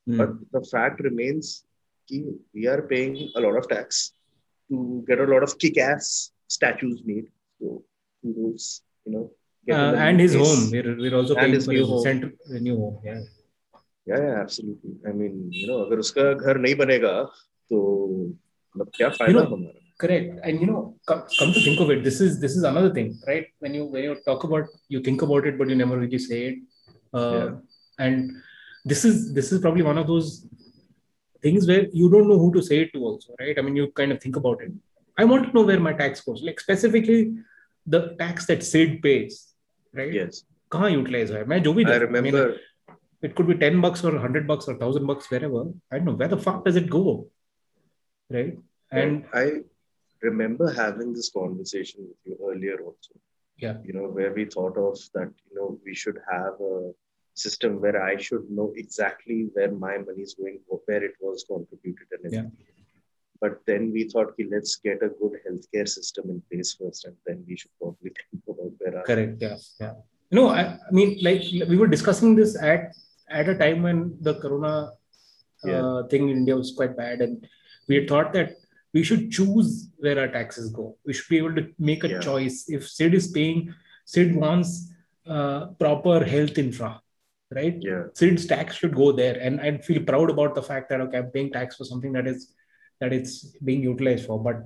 Hmm. 0.08 0.18
but 0.20 0.30
the 0.56 0.60
fact 0.68 1.02
remains 1.06 1.48
कि 2.10 2.20
we 2.58 2.68
are 2.74 2.82
paying 2.92 3.18
a 3.40 3.42
lot 3.46 3.58
of 3.62 3.66
tax 3.72 3.98
to 4.71 5.05
get 5.09 5.19
a 5.21 5.29
lot 5.33 5.43
of 5.47 5.53
kick-ass 5.63 6.31
statues 6.57 6.99
made 7.11 7.27
so 7.61 7.83
kudos 8.23 8.67
you 9.07 9.13
know 9.15 9.25
uh, 9.71 9.95
and 10.07 10.21
his 10.21 10.35
home. 10.35 10.71
We're, 10.71 10.95
we're 11.03 11.15
also 11.19 11.35
and 11.35 11.41
paying 11.43 11.55
his 11.55 11.65
for 11.65 11.73
new 11.73 11.79
his 11.81 11.89
home. 11.89 12.03
center, 12.07 12.33
new 12.67 12.77
home. 12.81 12.97
Yeah. 13.03 13.21
Yeah, 14.07 14.19
yeah, 14.25 14.35
absolutely. 14.41 14.91
I 15.09 15.13
mean, 15.21 15.49
you 15.61 15.67
know, 15.69 15.79
अगर 15.85 15.99
उसका 16.05 16.25
घर 16.35 16.59
नहीं 16.65 16.75
बनेगा 16.81 17.13
तो 17.71 17.79
मतलब 18.77 18.91
क्या 18.97 19.09
फायदा 19.17 19.33
know, 19.39 19.47
हमारा 19.55 19.81
correct 20.03 20.29
and 20.49 20.61
you 20.61 20.67
know 20.71 20.83
come, 21.09 21.23
come 21.39 21.53
to 21.57 21.61
think 21.67 21.81
of 21.85 21.91
it 21.95 22.03
this 22.09 22.21
is 22.27 22.39
this 22.45 22.57
is 22.59 22.65
another 22.73 22.93
thing 22.99 23.09
right 23.31 23.47
when 23.61 23.73
you 23.79 23.85
when 23.95 24.05
you 24.09 24.15
talk 24.29 24.45
about 24.49 24.67
you 24.97 25.01
think 25.09 25.23
about 25.29 25.47
it 25.51 25.57
but 25.61 25.69
you 25.73 25.77
never 25.83 25.99
really 26.03 26.21
say 26.29 26.41
it 26.49 26.59
uh, 27.15 27.33
Yeah. 27.37 27.51
and 28.07 28.33
this 28.93 29.05
is 29.11 29.33
this 29.39 29.51
is 29.53 29.61
probably 29.67 29.87
one 29.91 30.01
of 30.03 30.07
those 30.13 30.29
things 31.47 31.67
where 31.71 31.87
you 32.01 32.11
don't 32.11 32.29
know 32.29 32.39
who 32.43 32.51
to 32.53 32.63
say 32.69 32.81
it 32.85 32.93
to 32.95 33.01
also 33.11 33.35
right 33.41 33.59
i 33.59 33.63
mean 33.63 33.77
you 33.81 33.87
kind 34.01 34.13
of 34.13 34.21
think 34.21 34.37
about 34.43 34.63
it 34.67 34.73
i 35.19 35.25
want 35.33 35.47
to 35.47 35.53
know 35.57 35.65
where 35.71 35.81
my 35.87 35.93
tax 36.03 36.23
goes 36.29 36.43
like 36.49 36.61
specifically 36.67 37.21
the 37.95 38.01
tax 38.23 38.47
that 38.51 38.63
sid 38.73 39.01
pays 39.07 39.41
right 40.01 40.15
yes 40.21 40.45
कहाँ 40.73 40.91
utilise 40.91 41.33
है 41.33 41.45
मैं 41.49 41.63
जो 41.63 41.73
भी 41.75 41.85
I 41.85 41.89
देखूं, 41.91 42.07
remember 42.07 42.45
it 43.27 43.35
could 43.37 43.47
be 43.51 43.55
10 43.59 43.81
bucks 43.85 44.01
or 44.09 44.13
100 44.21 44.47
bucks 44.49 44.69
or 44.71 44.75
1000 44.77 45.07
bucks 45.11 45.31
wherever 45.33 45.61
i 45.93 45.99
don't 45.99 46.09
know 46.11 46.15
where 46.23 46.31
the 46.33 46.39
fuck 46.47 46.65
does 46.65 46.79
it 46.81 46.89
go 46.95 47.03
right 48.37 48.57
and 49.03 49.25
I 49.43 49.45
remember 50.29 50.73
having 50.73 51.13
this 51.19 51.31
conversation 51.37 52.09
with 52.09 52.19
you 52.31 52.37
earlier 52.51 52.77
also 52.87 53.15
yeah 53.65 53.79
you 53.89 53.95
know 53.99 54.09
where 54.19 54.33
we 54.39 54.45
thought 54.57 54.77
of 54.87 54.99
that 55.15 55.31
you 55.49 55.57
know 55.59 55.69
we 55.85 55.95
should 56.03 56.19
have 56.33 56.61
a 56.73 56.75
system 57.46 57.80
where 57.84 57.98
I 58.12 58.14
should 58.26 58.46
know 58.58 58.68
exactly 58.84 59.38
where 59.54 59.72
my 59.86 59.96
money 60.08 60.24
is 60.28 60.34
going 60.40 60.60
where 60.90 61.04
it 61.10 61.16
was 61.28 61.46
contributed 61.52 62.08
and 62.24 62.34
Yeah. 62.38 62.48
but 63.44 63.54
then 63.70 63.92
we 63.96 64.02
thought 64.12 64.30
okay, 64.32 64.48
let's 64.54 64.76
get 64.88 65.00
a 65.08 65.10
good 65.22 65.36
healthcare 65.46 65.88
system 65.98 66.30
in 66.34 66.40
place 66.52 66.72
first 66.80 67.06
and 67.08 67.16
then 67.26 67.44
we 67.48 67.56
should 67.60 67.76
probably 67.82 68.12
think 68.30 68.44
about 68.54 68.72
where 68.80 68.96
our 69.00 69.06
correct 69.10 69.42
yeah 69.48 69.58
yeah 69.84 69.94
no 70.38 70.44
I, 70.60 70.62
I 70.62 70.92
mean 70.98 71.10
like 71.28 71.44
we 71.72 71.78
were 71.82 71.92
discussing 71.96 72.36
this 72.40 72.54
at 72.72 72.82
at 73.42 73.48
a 73.54 73.58
time 73.64 73.84
when 73.88 74.00
the 74.28 74.36
corona 74.46 74.74
uh, 74.88 75.70
Yeah. 75.72 76.02
thing 76.12 76.24
in 76.32 76.38
india 76.42 76.56
was 76.64 76.72
quite 76.80 76.96
bad 77.04 77.22
and 77.26 77.36
we 77.88 77.96
had 78.00 78.08
thought 78.12 78.32
that 78.38 78.50
we 78.98 79.02
should 79.08 79.24
choose 79.38 79.72
where 80.04 80.18
our 80.22 80.32
taxes 80.38 80.68
go 80.80 80.86
we 81.06 81.14
should 81.18 81.30
be 81.36 81.40
able 81.44 81.56
to 81.62 81.66
make 81.90 82.04
a 82.08 82.12
Yeah. 82.14 82.24
choice 82.30 82.58
if 82.78 82.82
sid 82.98 83.14
is 83.22 83.28
paying 83.40 83.60
sid 84.14 84.30
wants 84.44 84.72
uh, 85.36 85.60
proper 85.84 86.18
health 86.34 86.58
infra 86.66 86.92
right 87.58 87.78
yeah 87.90 88.04
sid's 88.20 88.46
tax 88.46 88.76
should 88.80 88.96
go 89.04 89.12
there 89.12 89.38
and 89.46 89.62
i'd 89.62 89.84
feel 89.86 90.02
proud 90.10 90.30
about 90.30 90.54
the 90.56 90.66
fact 90.70 90.90
that 90.90 91.02
okay 91.02 91.20
i'm 91.20 91.32
paying 91.36 91.52
tax 91.52 91.78
for 91.78 91.86
something 91.92 92.12
that 92.18 92.28
is 92.28 92.54
that 93.02 93.14
it's 93.18 93.34
being 93.70 93.82
utilized 93.92 94.26
for 94.28 94.38
but 94.48 94.58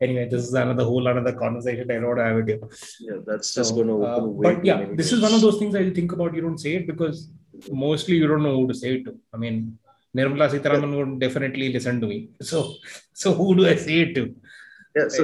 anyway 0.00 0.26
this 0.32 0.42
is 0.48 0.54
another 0.54 0.84
whole 0.90 1.06
another 1.12 1.34
conversation 1.42 1.90
i 1.90 1.98
don't 2.04 2.22
have 2.26 2.38
it 2.42 2.48
here 2.52 2.68
yeah 3.08 3.18
that's 3.28 3.54
just 3.58 3.74
going 3.74 3.90
to 3.92 3.98
uh, 4.04 4.20
but 4.46 4.64
yeah, 4.64 4.86
this 5.00 5.12
is 5.12 5.20
one 5.26 5.34
of 5.34 5.40
those 5.40 5.58
things 5.58 5.74
you 5.74 5.94
think 5.98 6.12
about. 6.12 6.34
You 6.34 6.42
don't 6.46 6.58
say 6.58 6.72
it 6.78 6.86
because 6.86 7.30
mostly 7.70 8.16
you 8.16 8.26
don't 8.26 8.42
know 8.42 8.56
who 8.56 8.66
to 8.68 8.74
say 8.74 8.90
it 8.96 9.04
to. 9.06 9.12
I 9.32 9.36
mean, 9.36 9.78
Nirmala 10.16 10.48
Sitharaman 10.50 10.96
would 10.98 11.20
definitely 11.20 11.72
listen 11.72 12.00
to 12.00 12.06
me. 12.06 12.18
So, 12.50 12.74
so 13.12 13.32
who 13.32 13.54
do 13.54 13.66
I 13.66 13.76
say 13.76 14.00
it 14.00 14.14
to? 14.16 14.34
yeah 14.96 15.08
so 15.08 15.22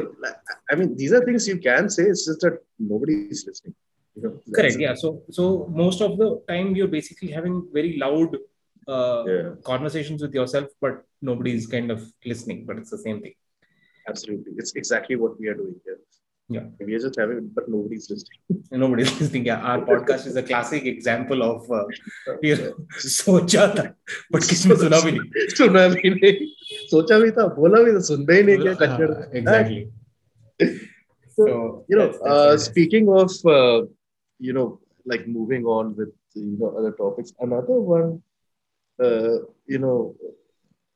I 0.71 0.75
mean 0.75 0.97
these 0.97 1.13
are 1.13 1.25
things 1.25 1.47
you 1.49 1.59
can 1.59 1.89
say 1.89 2.05
it's 2.13 2.27
just 2.27 2.41
that 2.41 2.59
nobody 2.79 3.15
is 3.35 3.45
listening 3.47 3.75
correct 4.55 4.79
yeah. 4.79 4.95
So 4.95 5.23
so 5.31 5.67
most 5.83 6.01
of 6.01 6.19
the 6.19 6.43
time 6.49 6.75
you're 6.77 6.95
basically 6.99 7.31
having 7.31 7.69
very 7.73 7.97
loud 7.99 8.37
uh, 8.89 9.25
yeah. 9.27 9.51
conversations 9.65 10.23
with 10.23 10.35
yourself 10.35 10.69
but 10.81 11.05
nobody's 11.23 11.67
kind 11.67 11.91
of 11.91 12.01
listening 12.25 12.65
but 12.67 12.79
it's 12.79 12.91
the 12.91 12.99
same 12.99 13.21
thing. 13.21 13.35
Absolutely. 14.09 14.53
It's 14.57 14.73
exactly 14.75 15.17
what 15.17 15.39
we 15.39 15.49
are 15.49 15.55
doing 15.55 15.77
here. 15.85 15.99
Yeah. 16.51 16.65
We 16.85 16.95
are 16.97 16.99
just 16.99 17.17
having 17.17 17.49
but 17.55 17.69
nobody's 17.69 18.11
listening. 18.11 18.65
Nobody's 18.73 19.13
listening 19.21 19.47
yeah. 19.47 19.61
Our 19.61 19.83
podcast 19.83 20.27
is 20.27 20.35
a 20.35 20.43
classic 20.43 20.85
example 20.85 21.45
of 21.45 21.71
uh, 21.71 21.85
you 22.43 22.57
know, 22.57 22.73
socha 22.99 23.67
tha 23.77 23.95
but 24.31 24.43
kisne 24.43 24.77
suna 24.83 24.99
bhi 25.05 25.13
nahi. 25.19 25.51
Suna 25.61 25.85
bhi 25.95 26.13
nahi. 26.17 26.49
Socha 26.93 27.21
bhi 27.23 27.31
tha 27.37 27.47
bola 27.61 27.85
bhi 27.87 27.95
tha 27.99 28.03
sun 28.09 28.27
bhi 28.27 28.41
nahi 28.49 28.59
kya 28.65 29.35
exactly. 29.43 29.81
So, 31.37 31.47
so 31.47 31.85
you 31.89 31.97
know 31.97 32.09
that's, 32.09 32.19
that's 32.19 32.29
uh, 32.29 32.59
speaking 32.59 33.09
of 33.09 33.31
uh, 33.57 33.87
you 34.41 34.55
know, 34.55 34.81
like 35.07 35.27
moving 35.29 35.65
on 35.65 35.97
with 35.97 36.13
you 36.35 36.57
know 36.61 36.75
other 36.79 36.93
topics. 36.93 37.33
Another 37.41 37.81
one, 37.81 38.23
uh, 39.03 39.39
you 39.67 39.79
know, 39.79 40.15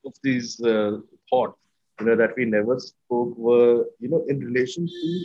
of 0.06 0.14
these 0.22 0.60
uh, 0.62 0.98
thoughts, 1.30 1.58
you 2.00 2.06
know, 2.06 2.16
that 2.16 2.34
we 2.36 2.46
never 2.46 2.78
spoke 2.78 3.36
were 3.36 3.84
you 4.00 4.08
know 4.10 4.24
in 4.28 4.40
relation 4.40 4.86
to 4.86 5.20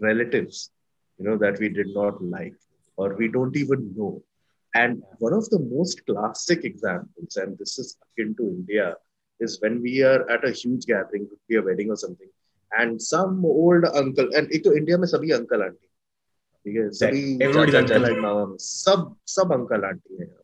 relatives, 0.00 0.70
you 1.18 1.24
know, 1.28 1.36
that 1.38 1.58
we 1.60 1.68
did 1.68 1.88
not 1.94 2.22
like 2.22 2.54
or 2.96 3.14
we 3.16 3.28
don't 3.28 3.56
even 3.56 3.92
know. 3.96 4.22
And 4.74 5.02
one 5.18 5.32
of 5.34 5.48
the 5.50 5.60
most 5.60 6.04
classic 6.06 6.64
examples, 6.64 7.36
and 7.36 7.58
this 7.58 7.78
is 7.78 7.96
akin 8.04 8.34
to 8.36 8.44
India, 8.48 8.96
is 9.40 9.60
when 9.60 9.82
we 9.82 10.02
are 10.02 10.28
at 10.30 10.46
a 10.46 10.52
huge 10.52 10.86
gathering, 10.86 11.28
could 11.28 11.38
be 11.48 11.56
a 11.56 11.62
wedding 11.62 11.90
or 11.90 11.96
something, 11.96 12.28
and 12.78 13.00
some 13.00 13.44
old 13.44 13.84
uncle, 13.94 14.28
and 14.34 14.50
India 14.52 14.98
mein 14.98 15.10
sabhi 15.14 15.34
uncle 15.38 15.62
auntie 15.62 15.87
ठीक 16.68 16.76
है? 16.76 16.90
सभी 16.90 17.38
चाचा, 17.38 17.80
uncle 17.80 18.04
चाची, 18.04 18.20
मामा 18.20 18.56
सब 18.60 19.16
सब 19.26 19.52
uncle 19.52 19.84
aunty 19.84 20.16
है 20.20 20.36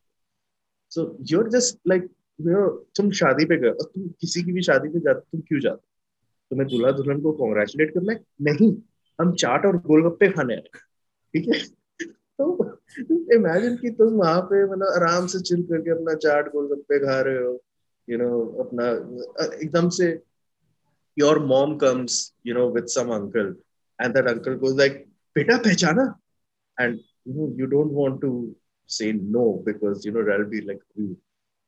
सो 0.90 1.18
you're 1.30 1.48
just 1.48 1.78
like 1.92 2.04
you 2.38 2.52
know 2.52 2.68
तुम 2.96 3.10
शादी 3.10 3.44
पे 3.44 3.56
गए 3.56 3.68
और 3.68 3.90
तुम 3.94 4.08
किसी 4.08 4.42
की 4.42 4.52
भी 4.52 4.62
शादी 4.62 4.88
पे 4.88 5.00
जाते 5.00 5.20
तुम 5.20 5.40
क्यों 5.40 5.60
जाते 5.60 5.86
तुम्हें 6.50 6.68
दूल्हा 6.68 6.90
दुल्हन 6.90 7.20
को 7.20 7.32
कॉन्ग्रेचुलेट 7.32 7.94
करना 7.94 8.12
है? 8.12 8.20
नहीं 8.42 8.76
हम 9.20 9.32
चाट 9.32 9.66
और 9.66 9.76
गोलगप्पे 9.76 10.28
खाने 10.28 10.54
आए। 10.54 10.62
ठीक 11.34 11.48
है? 11.48 11.58
तो 12.40 12.74
इमेजिन 13.08 13.76
कि 13.76 13.90
तुम 13.90 14.12
वहाँ 14.12 14.40
पे 14.42 14.64
मतलब 14.64 14.86
आराम 14.86 15.26
से 15.26 15.40
चिल 15.40 15.62
करके 15.62 15.90
अपना 15.90 16.14
चाट 16.14 16.52
गोलगप्पे 16.52 16.98
खा 16.98 17.20
रहे 17.20 17.44
हो 17.44 17.64
यू 18.10 18.18
नो 18.18 18.46
अपना 18.64 18.86
एकदम 19.62 19.88
से 19.88 20.22
your 21.16 21.38
mom 21.40 21.78
comes 21.78 22.34
you 22.44 22.54
know 22.54 22.66
with 22.76 22.88
some 22.88 23.10
uncle 23.10 23.54
and 23.98 24.14
that 24.14 24.26
uncle 24.26 24.56
goes 24.56 24.74
like 24.74 25.08
beta 25.34 25.58
pehchana? 25.58 26.14
And 26.78 27.00
you 27.24 27.34
know 27.34 27.52
you 27.56 27.66
don't 27.66 27.92
want 27.92 28.20
to 28.22 28.54
say 28.86 29.12
no 29.12 29.62
because 29.64 30.04
you 30.04 30.12
know 30.12 30.24
that'll 30.24 30.46
be 30.46 30.60
like 30.60 30.80
rude. 30.96 31.16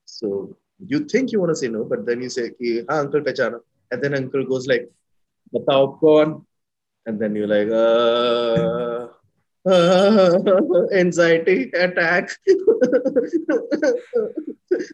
So 0.04 0.56
you 0.86 1.00
think 1.04 1.32
you 1.32 1.40
want 1.40 1.50
to 1.50 1.56
say 1.56 1.68
no 1.68 1.84
but 1.84 2.06
then 2.06 2.22
you 2.22 2.28
say 2.28 2.50
Ki, 2.50 2.82
हाँ 2.88 3.00
uncle 3.04 3.20
pehchana. 3.20 3.60
And 3.90 4.02
then 4.02 4.14
uncle 4.14 4.44
goes 4.44 4.66
like 4.66 4.90
batao 5.54 5.98
kaun? 6.00 6.44
And 7.06 7.20
then 7.20 7.36
you're 7.36 7.46
like 7.46 7.68
uh 7.70 9.08
anxiety 10.92 11.70
attack. 11.74 12.30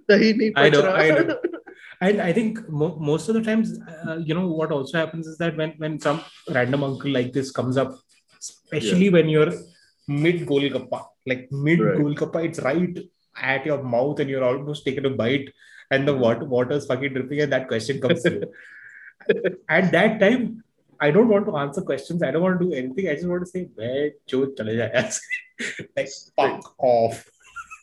Dahi 0.09 0.33
nahi 0.39 0.53
I 0.57 0.71
know, 0.71 0.93
I 0.93 1.11
know. 1.11 1.37
And 2.01 2.21
I 2.21 2.33
think 2.33 2.69
mo- 2.69 2.97
most 2.99 3.29
of 3.29 3.35
the 3.35 3.43
times, 3.43 3.79
uh, 4.07 4.17
you 4.17 4.35
know, 4.35 4.49
what 4.49 4.73
also 4.73 4.99
happens 4.99 5.27
is 5.27 5.39
that 5.39 5.57
when 5.57 5.75
when 5.79 6.01
some 6.01 6.21
random 6.51 6.83
uncle 6.83 7.11
like 7.11 7.33
this 7.33 7.53
comes 7.53 7.77
up, 7.77 7.93
especially 8.42 9.10
when 9.10 9.30
you're 9.30 9.54
mid 10.08 10.46
golgappa, 10.52 11.06
like 11.26 11.48
mid 11.52 11.80
Right. 11.80 11.98
golgappa, 11.98 12.46
it's 12.46 12.60
right 12.60 13.00
at 13.54 13.66
your 13.66 13.82
mouth 13.84 14.20
and 14.20 14.30
you're 14.30 14.44
almost 14.44 14.86
taking 14.86 15.06
a 15.06 15.10
bite, 15.10 15.50
and 15.92 16.08
the 16.08 16.14
water 16.14 16.46
water's 16.46 16.86
fucking 16.86 17.14
dripping, 17.14 17.42
and 17.42 17.52
that 17.52 17.68
question 17.68 18.00
comes 18.02 18.24
to 18.24 18.32
you. 18.38 18.52
At 19.70 19.92
that 19.92 20.20
time, 20.20 20.64
I 21.00 21.12
don't 21.12 21.28
want 21.28 21.46
to 21.48 21.58
answer 21.58 21.82
questions. 21.82 22.24
I 22.24 22.32
don't 22.32 22.42
want 22.42 22.60
to 22.60 22.66
do 22.66 22.74
anything. 22.74 23.08
I 23.10 23.16
just 23.16 23.28
want 23.28 23.44
to 23.46 23.50
say, 23.50 23.64
"Where 23.82 24.06
jo 24.34 24.40
chale 24.60 24.72
jaye 24.80 24.94
yaar 24.96 25.10
se." 25.18 25.88
like 25.98 26.10
fuck 26.40 26.70
off. 26.92 27.26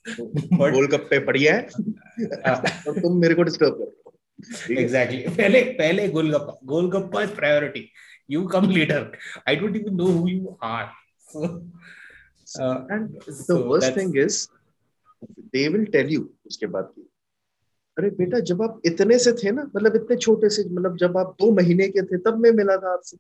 but 0.07 0.73
गोलगप्पे 0.73 1.19
बढ़िया 1.27 1.55
है 1.55 1.67
uh, 1.67 2.89
और 2.89 2.99
तुम 3.01 3.17
मेरे 3.21 3.35
को 3.35 3.43
disturb 3.43 3.75
कर 3.75 3.85
रहे 3.85 4.03
हो 4.07 4.11
ठीक 4.67 4.79
है? 4.79 4.85
exactly 4.85 5.21
पहले 5.37 5.63
पहले 5.79 6.09
golgappa 6.17 6.57
golgappa 6.73 7.23
is 7.27 7.31
priority 7.39 7.83
you 8.30 8.48
come 8.48 8.70
later. 8.78 9.12
I 9.48 9.56
don't 9.56 9.76
even 9.76 9.98
know 9.98 10.12
who 10.12 10.28
you 10.28 10.58
are. 10.62 10.92
So, 12.50 12.64
uh, 12.64 12.86
And 12.90 13.22
the 13.28 13.34
so 13.34 13.70
worst 13.70 13.94
thing 13.94 14.18
is, 14.18 14.50
they 15.54 15.70
will 15.70 15.86
tell 15.86 16.08
you 16.14 16.24
उसके 16.48 16.66
बाद 16.66 16.92
की 16.96 17.02
अरे 17.98 18.10
बेटा 18.10 18.40
जब 18.40 18.62
आप 18.62 18.82
इतने 18.86 19.20
से 19.20 19.34
थे 19.34 19.52
ना 19.52 19.72
मतलब 19.76 19.96
इतने 19.96 20.18
छोटे 20.18 20.50
से 20.50 20.64
मतलब 20.64 20.98
जब 20.98 21.18
आप 21.18 21.36
दो 21.40 21.52
महीने 21.52 21.88
के 21.88 22.02
थे 22.02 22.18
तब 22.18 22.38
मैं 22.38 22.52
मिला 22.52 22.78
था 22.78 22.94
आपसे। 22.94 23.18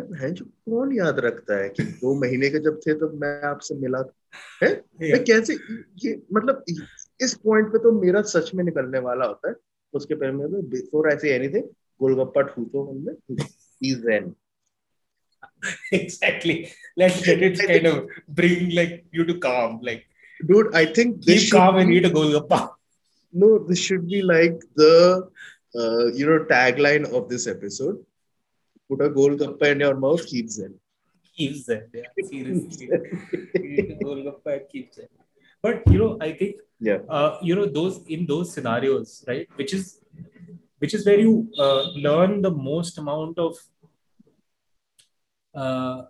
भैं 0.00 0.34
जो 0.34 0.44
कौन 0.44 0.92
याद 0.92 1.18
रखता 1.18 1.56
है 1.56 1.68
कि 1.68 1.82
दो 1.82 2.14
महीने 2.14 2.50
के 2.50 2.58
जब 2.58 2.80
थे 2.86 2.94
तब 2.94 3.00
तो 3.00 3.18
मैं 3.18 3.42
आपसे 3.42 3.74
मिला 3.74 4.02
था? 4.02 4.12
है? 4.62 4.84
मैं 5.02 5.24
कैसे 5.24 5.54
ये 6.04 6.22
मतलब 6.32 6.64
इस 7.20 7.34
पॉइंट 7.34 7.68
पे 7.68 7.78
तो 7.78 8.00
मेरा 8.00 8.22
सच 8.22 8.54
में 8.54 8.64
निकलने 8.64 8.98
वाला 8.98 9.24
होता 9.26 9.48
है। 9.48 9.54
उसके 9.92 10.14
पहले 10.14 10.32
में 10.32 10.68
before 10.68 11.10
I 11.10 11.18
say 11.18 11.34
anything 11.34 11.64
golgappa 12.00 12.42
ठूतो 12.42 12.84
हमने 12.84 13.44
season. 13.78 14.36
exactly. 15.92 16.72
Let's 16.96 17.26
let 17.26 17.42
it 17.42 17.58
kind 17.58 17.86
of 17.86 18.08
bring 18.28 18.70
like 18.70 19.04
you 19.12 19.24
to 19.24 19.38
calm. 19.38 19.80
Like, 19.82 20.06
dude, 20.46 20.74
I 20.74 20.86
think 20.86 21.24
this 21.24 21.44
keep 21.44 21.52
calm 21.52 21.76
be, 21.76 21.82
and 21.82 21.92
eat 21.92 22.06
a 22.06 22.10
golgappa. 22.10 22.70
No, 23.32 23.58
this 23.58 23.78
should 23.78 24.06
be 24.08 24.22
like 24.22 24.60
the 24.76 25.28
uh, 25.74 26.06
you 26.12 26.26
know 26.26 26.44
tagline 26.44 27.12
of 27.12 27.28
this 27.28 27.46
episode. 27.46 27.98
Put 28.88 29.00
a 29.00 29.10
golgappa 29.10 29.72
in 29.72 29.80
your 29.80 29.96
mouth, 29.96 30.24
keep 30.26 30.48
zen. 30.48 30.74
Keep 31.36 31.56
zen. 31.56 31.88
Yeah, 31.92 32.02
seriously. 32.24 32.90
eat 33.56 34.70
keep 34.70 34.94
zen. 34.94 35.08
But 35.62 35.82
you 35.90 35.98
know, 35.98 36.18
I 36.20 36.32
think 36.32 36.56
yeah, 36.78 36.98
uh, 37.08 37.38
you 37.42 37.56
know 37.56 37.66
those 37.66 38.06
in 38.06 38.26
those 38.26 38.52
scenarios, 38.52 39.24
right? 39.26 39.48
Which 39.56 39.72
is 39.72 40.00
which 40.78 40.94
is 40.94 41.06
where 41.06 41.18
you 41.18 41.48
uh, 41.58 41.82
learn 42.06 42.42
the 42.42 42.50
most 42.50 42.98
amount 42.98 43.38
of 43.38 43.56
uh, 45.54 46.02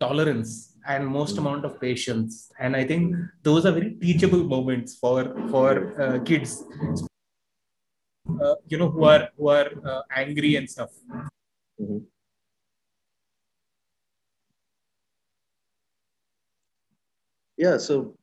tolerance 0.00 0.74
and 0.86 1.06
most 1.06 1.34
Mm. 1.36 1.38
amount 1.38 1.64
of 1.64 1.80
patience. 1.80 2.50
And 2.58 2.76
I 2.76 2.84
think 2.84 3.14
those 3.42 3.66
are 3.66 3.72
very 3.72 3.92
teachable 4.04 4.44
moments 4.44 4.94
for 5.02 5.20
for 5.52 5.70
uh, 6.00 6.18
kids. 6.24 6.62
Uh, 8.42 8.54
you 8.68 8.76
know 8.78 8.90
who 8.90 9.04
are 9.04 9.30
who 9.36 9.48
are 9.48 9.70
uh, 9.90 10.02
angry 10.22 10.56
and 10.56 10.68
stuff. 10.70 10.90
Mhm. 11.80 12.02
Yeah, 17.56 17.78
so 17.78 18.16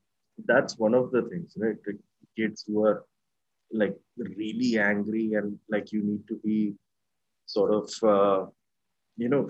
that's 0.46 0.78
one 0.78 0.94
of 0.94 1.12
the 1.12 1.24
things, 1.30 1.54
right? 1.58 1.78
Kids 2.38 2.64
who 2.68 2.86
are 2.86 3.06
like 3.74 3.96
really 4.18 4.78
angry 4.78 5.34
and 5.34 5.58
like 5.70 5.92
you 5.92 6.04
need 6.04 6.28
to 6.28 6.40
be 6.44 6.76
sort 7.46 7.72
of, 7.74 7.90
uh, 8.04 8.46
you 9.18 9.30
know, 9.30 9.50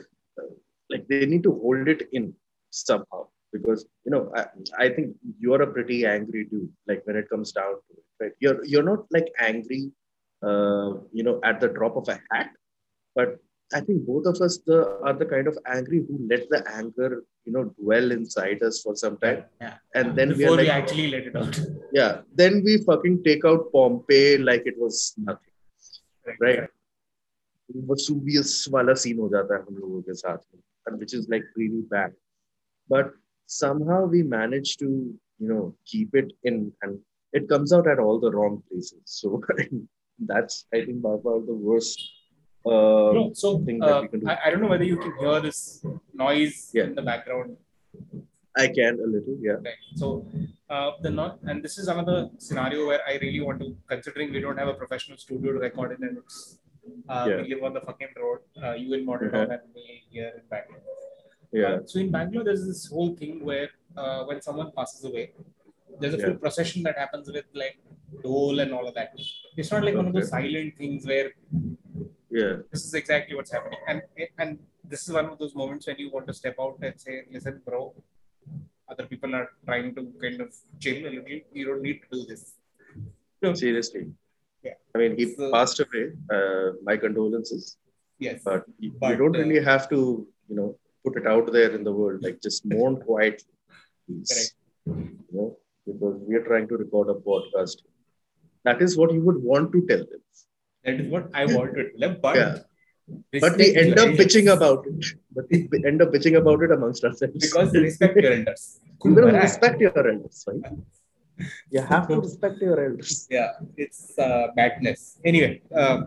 like 0.89 1.07
they 1.07 1.25
need 1.25 1.43
to 1.43 1.51
hold 1.51 1.87
it 1.87 2.09
in 2.11 2.33
somehow 2.71 3.27
because 3.53 3.85
you 4.03 4.11
know 4.11 4.31
I, 4.35 4.45
I 4.85 4.89
think 4.89 5.15
you're 5.39 5.61
a 5.61 5.71
pretty 5.71 6.05
angry 6.05 6.45
dude. 6.45 6.69
Like 6.87 7.01
when 7.05 7.15
it 7.15 7.29
comes 7.29 7.51
down 7.51 7.73
to 7.73 7.91
it, 7.97 8.05
right? 8.19 8.31
You're 8.39 8.65
you're 8.65 8.83
not 8.91 9.05
like 9.11 9.27
angry, 9.39 9.91
uh, 10.41 10.93
you 11.13 11.23
know, 11.23 11.39
at 11.43 11.61
the 11.61 11.69
drop 11.69 11.95
of 11.95 12.09
a 12.09 12.19
hat, 12.31 12.49
but 13.15 13.37
I 13.73 13.81
think 13.81 14.05
both 14.05 14.25
of 14.25 14.41
us 14.41 14.59
the 14.65 14.99
are 15.03 15.13
the 15.13 15.25
kind 15.25 15.47
of 15.47 15.57
angry 15.67 15.99
who 16.07 16.27
let 16.29 16.49
the 16.49 16.63
anger, 16.69 17.23
you 17.44 17.52
know, 17.52 17.64
dwell 17.82 18.10
inside 18.12 18.62
us 18.62 18.80
for 18.82 18.94
some 19.02 19.16
time, 19.18 19.44
Yeah. 19.60 19.76
and 19.94 20.14
then 20.16 20.28
we 20.30 20.34
Before 20.44 20.54
are 20.54 20.62
we 20.62 20.68
like, 20.68 20.82
actually 20.82 21.06
let 21.10 21.26
it 21.30 21.36
out. 21.36 21.60
yeah, 21.92 22.20
then 22.34 22.62
we 22.64 22.78
fucking 22.88 23.22
take 23.28 23.44
out 23.44 23.70
Pompeii 23.72 24.38
like 24.38 24.66
it 24.72 24.78
was 24.78 25.14
nothing, 25.16 25.54
right? 26.40 26.68
Vesuvius 27.90 28.52
वाला 28.74 28.94
scene 29.04 29.18
हो 29.20 29.28
जाता 29.32 29.54
है 29.56 29.64
हम 29.66 29.76
लोगों 29.78 30.02
के 30.02 30.14
साथ 30.20 30.38
में, 30.54 30.60
and 30.86 30.98
which 31.00 31.14
is 31.14 31.28
like 31.28 31.44
really 31.56 31.82
bad. 31.94 32.12
But 32.88 33.12
somehow 33.46 34.04
we 34.06 34.22
manage 34.22 34.76
to, 34.78 34.86
you 35.38 35.48
know, 35.48 35.74
keep 35.86 36.14
it 36.14 36.32
in, 36.44 36.72
and 36.82 36.98
it 37.32 37.48
comes 37.48 37.72
out 37.72 37.86
at 37.86 37.98
all 37.98 38.18
the 38.20 38.30
wrong 38.30 38.62
places. 38.70 39.02
So 39.04 39.42
that's 40.32 40.64
I 40.74 40.84
think 40.84 41.02
by 41.02 41.16
far 41.22 41.40
the 41.50 41.54
worst. 41.70 42.00
uh, 42.65 43.11
No, 43.17 43.31
so 43.33 43.59
thing 43.59 43.79
that 43.79 43.93
uh, 43.97 44.01
we 44.01 44.07
can 44.09 44.19
do. 44.21 44.27
I, 44.29 44.37
I 44.45 44.49
don't 44.51 44.61
know 44.61 44.67
whether 44.75 44.83
you 44.93 44.97
can 44.97 45.13
hear 45.19 45.39
this 45.47 45.59
noise 46.13 46.71
Yeah. 46.73 46.85
in 46.85 46.95
the 46.95 47.01
background. 47.01 47.57
I 48.55 48.67
can 48.67 48.99
a 49.05 49.07
little, 49.13 49.37
yeah. 49.41 49.53
Right. 49.67 49.83
So 49.95 50.07
uh, 50.69 50.91
the 51.01 51.09
not 51.09 51.39
and 51.49 51.63
this 51.63 51.77
is 51.81 51.87
another 51.87 52.29
scenario 52.37 52.85
where 52.89 53.01
I 53.11 53.13
really 53.21 53.41
want 53.41 53.59
to, 53.61 53.75
considering 53.93 54.31
we 54.31 54.41
don't 54.41 54.57
have 54.57 54.67
a 54.67 54.75
professional 54.75 55.17
studio 55.17 55.53
to 55.53 55.59
record 55.59 55.97
in, 55.97 56.07
and 56.07 56.17
it's 56.19 56.59
uh, 57.09 57.25
Yeah. 57.29 57.37
we 57.41 57.53
live 57.53 57.63
on 57.63 57.73
the 57.73 57.81
fucking 57.81 58.13
road. 58.23 58.39
Uh, 58.63 58.73
you 58.73 58.93
in 58.93 59.05
Model 59.05 59.31
Town 59.31 59.49
and 59.55 59.61
me 59.75 60.03
here 60.11 60.31
in 60.37 60.43
Bangalore. 60.51 60.81
Yeah. 61.51 61.65
Uh, 61.67 61.79
so 61.85 61.99
in 61.99 62.11
Bangalore, 62.11 62.43
there's 62.43 62.65
this 62.67 62.85
whole 62.85 63.15
thing 63.15 63.43
where 63.49 63.69
uh, 63.97 64.23
when 64.25 64.39
someone 64.47 64.71
passes 64.77 65.03
away, 65.03 65.25
there's 65.99 66.13
a 66.13 66.19
full 66.23 66.35
procession 66.45 66.83
that 66.83 66.97
happens 67.03 67.31
with 67.31 67.45
like 67.53 67.77
dhol 68.23 68.61
and 68.61 68.71
all 68.71 68.87
of 68.87 68.93
that. 68.99 69.13
It's 69.57 69.71
not 69.71 69.83
like 69.83 69.95
one 69.95 70.07
of 70.07 70.13
those 70.13 70.29
silent 70.29 70.77
things 70.77 71.07
where 71.11 71.31
Yeah. 72.39 72.53
this 72.71 72.83
is 72.87 72.93
exactly 72.99 73.33
what's 73.37 73.51
happening 73.55 73.81
and 73.91 74.01
and 74.41 74.51
this 74.91 75.01
is 75.07 75.11
one 75.19 75.27
of 75.31 75.37
those 75.41 75.53
moments 75.61 75.87
when 75.89 75.97
you 76.03 76.09
want 76.15 76.25
to 76.31 76.35
step 76.41 76.55
out 76.63 76.75
and 76.87 76.95
say 77.05 77.15
listen 77.35 77.55
bro 77.67 77.81
other 78.91 79.05
people 79.11 79.31
are 79.39 79.47
trying 79.67 79.89
to 79.97 80.01
kind 80.23 80.39
of 80.45 80.49
chill 80.83 80.99
a 81.09 81.11
little 81.15 81.39
you 81.59 81.65
don't 81.69 81.83
need 81.89 81.99
to 82.03 82.09
do 82.15 82.21
this 82.31 82.43
No. 83.45 83.49
Seriously. 83.61 84.01
Yeah. 84.65 84.75
I 84.95 84.97
mean, 84.99 85.13
he 85.19 85.23
So- 85.31 85.47
passed 85.55 85.79
away. 85.83 86.03
Uh, 86.35 86.67
my 86.89 86.93
condolences. 87.01 87.63
yes 88.25 88.37
But 88.49 88.61
you, 88.83 88.89
you 89.09 89.15
don't 89.21 89.35
uh, 89.39 89.41
really 89.41 89.61
have 89.65 89.83
to, 89.93 89.99
you 90.49 90.55
know, 90.59 90.67
put 91.05 91.17
it 91.21 91.25
out 91.33 91.47
there 91.55 91.71
in 91.77 91.83
the 91.87 91.93
world. 91.97 92.19
Like 92.27 92.37
just 92.47 92.61
mourn 92.73 92.95
quietly. 93.07 93.55
Correct. 94.29 94.53
You 94.85 95.33
know, 95.37 95.47
because 95.89 96.15
we 96.29 96.35
are 96.39 96.45
trying 96.51 96.67
to 96.71 96.77
record 96.83 97.09
a 97.15 97.17
podcast. 97.29 97.77
That 98.69 98.81
is 98.87 98.95
what 99.01 99.11
you 99.17 99.21
would 99.27 99.41
want 99.51 99.67
to 99.75 99.81
tell 99.91 100.05
them. 100.13 100.23
That 100.85 100.99
is 101.01 101.07
what 101.13 101.25
i 101.33 101.45
want 101.55 101.73
to 101.79 101.83
tell 101.99 102.15
but 102.27 102.35
Yeah. 102.41 102.53
But 103.43 103.57
we 103.61 103.65
end 103.79 103.97
up 104.01 104.11
bitching 104.19 104.45
about 104.51 104.85
it. 104.89 105.05
But 105.37 105.45
we 105.51 105.57
end 105.89 106.01
up 106.03 106.09
bitching 106.13 106.35
about 106.41 106.61
it 106.65 106.71
amongst 106.75 107.03
ourselves. 107.07 107.33
because 107.45 107.73
respect 107.85 108.15
your 108.25 108.31
elders 108.35 108.63
you 109.05 109.13
will 109.15 109.25
Correct. 109.25 109.43
respect 109.47 109.81
your 109.85 109.91
elders, 110.11 110.37
right? 110.49 110.71
You 111.75 111.81
have 111.81 112.05
to 112.11 112.15
respect 112.21 112.61
your 112.67 112.77
elders. 112.85 113.27
yeah 113.37 113.51
it's 113.85 114.01
uh, 114.27 114.45
madness 114.59 115.01
anyway 115.31 115.51
uh, 115.81 115.97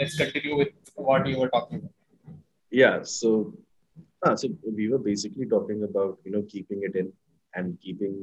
let's 0.00 0.16
continue 0.22 0.56
with 0.62 0.72
what 1.08 1.26
you 1.32 1.38
were 1.42 1.50
talking 1.56 1.78
about 1.82 1.98
Yeah. 2.80 2.96
So, 3.18 3.28
ah, 4.26 4.34
so 4.40 4.46
we 4.78 4.84
were 4.92 5.02
basically 5.12 5.46
talking 5.54 5.80
about 5.88 6.12
you 6.24 6.32
know 6.34 6.42
keeping 6.52 6.80
it 6.88 6.94
in 7.00 7.08
and 7.56 7.66
keeping 7.84 8.14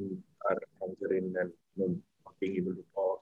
our 0.49 0.57
anger 0.85 1.09
in 1.19 1.25
and 1.41 1.49
you 1.75 1.77
know 1.81 1.89
not 2.25 2.35
being 2.41 2.55
able 2.61 2.73
to 2.79 2.85
talk. 2.97 3.18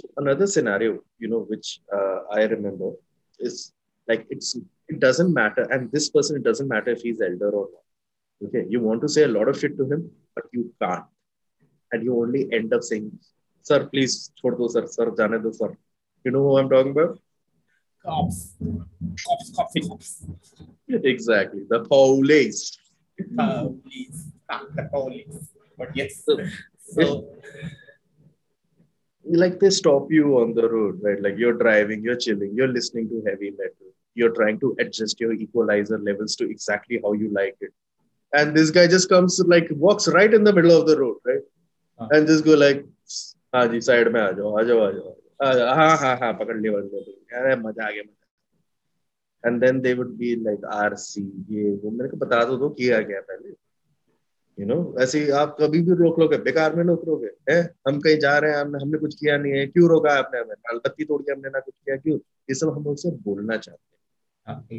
So 0.00 0.08
another 0.16 0.46
scenario, 0.46 1.00
you 1.18 1.28
know, 1.28 1.40
which 1.52 1.80
uh, 1.96 2.18
I 2.32 2.42
remember 2.44 2.92
is 3.38 3.72
like 4.08 4.26
it's 4.30 4.56
it 4.88 4.98
doesn't 4.98 5.32
matter, 5.32 5.64
and 5.70 5.92
this 5.92 6.08
person 6.10 6.36
it 6.36 6.42
doesn't 6.42 6.68
matter 6.68 6.90
if 6.90 7.02
he's 7.02 7.20
elder 7.20 7.50
or 7.50 7.68
not. 7.74 8.48
Okay, 8.48 8.64
you 8.68 8.80
want 8.80 9.02
to 9.02 9.08
say 9.08 9.24
a 9.24 9.28
lot 9.28 9.48
of 9.48 9.58
shit 9.58 9.76
to 9.76 9.84
him, 9.92 10.10
but 10.34 10.44
you 10.52 10.72
can't, 10.82 11.04
and 11.92 12.02
you 12.02 12.16
only 12.22 12.42
end 12.58 12.72
up 12.72 12.82
saying, 12.82 13.06
"Sir, 13.70 13.80
please, 13.92 14.14
chhod 14.42 14.56
do, 14.62 14.68
sir, 14.76 14.86
sir, 14.96 15.06
jane 15.20 15.36
do, 15.46 15.52
sir." 15.60 15.70
You 16.24 16.32
know 16.36 16.44
who 16.46 16.56
I'm 16.60 16.70
talking 16.74 16.92
about? 16.96 17.18
cops 18.04 18.38
cops 19.26 19.48
cops 19.56 19.88
cops 19.88 20.10
Exactly, 21.14 21.64
the 21.68 21.80
police. 21.94 22.62
uh, 23.38 23.68
not 24.50 24.74
the 24.76 24.84
police 24.94 25.40
but 25.80 25.90
yes 26.00 26.14
So, 26.26 26.38
so 26.94 27.04
like 29.25 29.59
they 29.59 29.69
stop 29.69 30.11
you 30.11 30.39
on 30.39 30.53
the 30.53 30.69
road, 30.69 30.99
right? 31.01 31.21
Like 31.21 31.37
you're 31.37 31.57
driving, 31.57 32.03
you're 32.03 32.15
chilling, 32.15 32.53
you're 32.55 32.67
listening 32.67 33.09
to 33.09 33.23
heavy 33.27 33.51
metal, 33.51 33.89
you're 34.13 34.31
trying 34.31 34.59
to 34.59 34.75
adjust 34.79 35.19
your 35.19 35.33
equalizer 35.33 35.97
levels 35.99 36.35
to 36.37 36.49
exactly 36.49 36.99
how 37.03 37.13
you 37.13 37.31
like 37.33 37.57
it. 37.61 37.73
And 38.33 38.55
this 38.55 38.69
guy 38.71 38.87
just 38.87 39.07
comes, 39.09 39.39
like, 39.47 39.67
walks 39.71 40.07
right 40.09 40.33
in 40.33 40.43
the 40.43 40.51
middle 40.53 40.77
of 40.77 40.87
the 40.87 40.99
road, 40.99 41.17
right? 41.25 41.45
Huh. 41.99 42.07
And 42.11 42.27
just 42.27 42.45
go 42.45 42.55
like, 42.55 42.85
हाँ 43.55 43.67
जी 43.71 43.79
side 43.81 44.07
में 44.13 44.19
आ 44.21 44.31
जाओ 44.37 44.57
आ 44.59 44.63
जाओ 44.63 44.79
आ 44.79 44.91
जाओ 44.91 45.15
आ 45.43 45.53
जाओ, 45.53 45.75
हाँ 45.75 45.97
हाँ 45.97 46.15
हाँ 46.19 46.31
पकड़ 46.39 46.57
लिया 46.61 46.71
पकड़ 46.71 46.99
लिया 46.99 47.39
अरे 47.41 47.55
मजा 47.61 47.85
आ 47.87 47.91
गया 47.91 48.03
मजा 48.03 49.49
and 49.49 49.61
then 49.61 49.79
they 49.81 49.93
would 49.99 50.09
be 50.17 50.35
like 50.43 50.65
RC 50.73 51.21
ये 51.55 51.71
वो 51.83 51.91
मेरे 51.91 52.09
को 52.09 52.17
बता 52.25 52.43
दो 52.45 52.57
तो 52.57 52.69
किया 52.79 52.99
गया 53.11 53.21
पहले 53.29 53.53
यू 54.60 54.66
नो 54.66 54.96
ऐसे 55.00 55.30
आप 55.30 55.56
कभी 55.60 55.80
भी 55.80 55.90
रोक 55.90 56.18
लोगे 56.18 56.38
बेकार 56.38 56.74
में 56.76 56.84
रोक 56.84 57.04
लोगे 57.08 57.52
हैं? 57.52 57.70
हम 57.88 58.00
कहीं 58.00 58.18
जा 58.18 58.38
रहे 58.38 58.50
हैं 58.52 58.58
हमने 58.58 58.78
हमने 58.82 58.98
कुछ 58.98 59.14
किया 59.14 59.36
नहीं 59.38 59.52
है 59.52 59.66
क्यों 59.66 59.88
रोका 59.88 60.12
है 60.12 60.18
आपने 60.18 60.40
हमें? 60.40 60.54
लाल 60.54 60.78
बत्ती 60.78 61.04
तोड़ 61.04 61.22
के 61.22 61.32
हमने 61.32 61.48
ना 61.48 61.60
कुछ 61.60 61.74
किया 61.74 61.96
क्यों? 61.96 62.18
ये 62.18 62.54
सब 62.54 62.68
हम 62.68 62.86
उनसे 62.86 63.10
बोलना 63.10 63.56
चाहते 63.56 63.96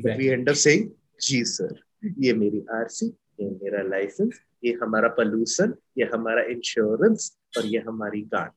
हैं। 0.03 0.17
वी 0.17 0.27
एंड 0.27 0.49
अप 0.49 0.55
सेइंग 0.55 0.89
जी 1.21 1.43
सर 1.43 1.75
ये 2.19 2.33
मेरी 2.33 2.65
आरसी 2.71 3.05
ये 3.39 3.49
मेरा 3.49 3.81
लाइसेंस 3.81 4.39
ये 4.63 4.79
हमारा 4.83 5.07
पोल्यूशन 5.07 5.73
ये 5.97 6.05
हमारा 6.13 6.41
इंश्योरेंस 6.41 7.37
और 7.57 7.65
ये 7.65 7.79
हमारी 7.79 8.21
गार्ड 8.21 8.51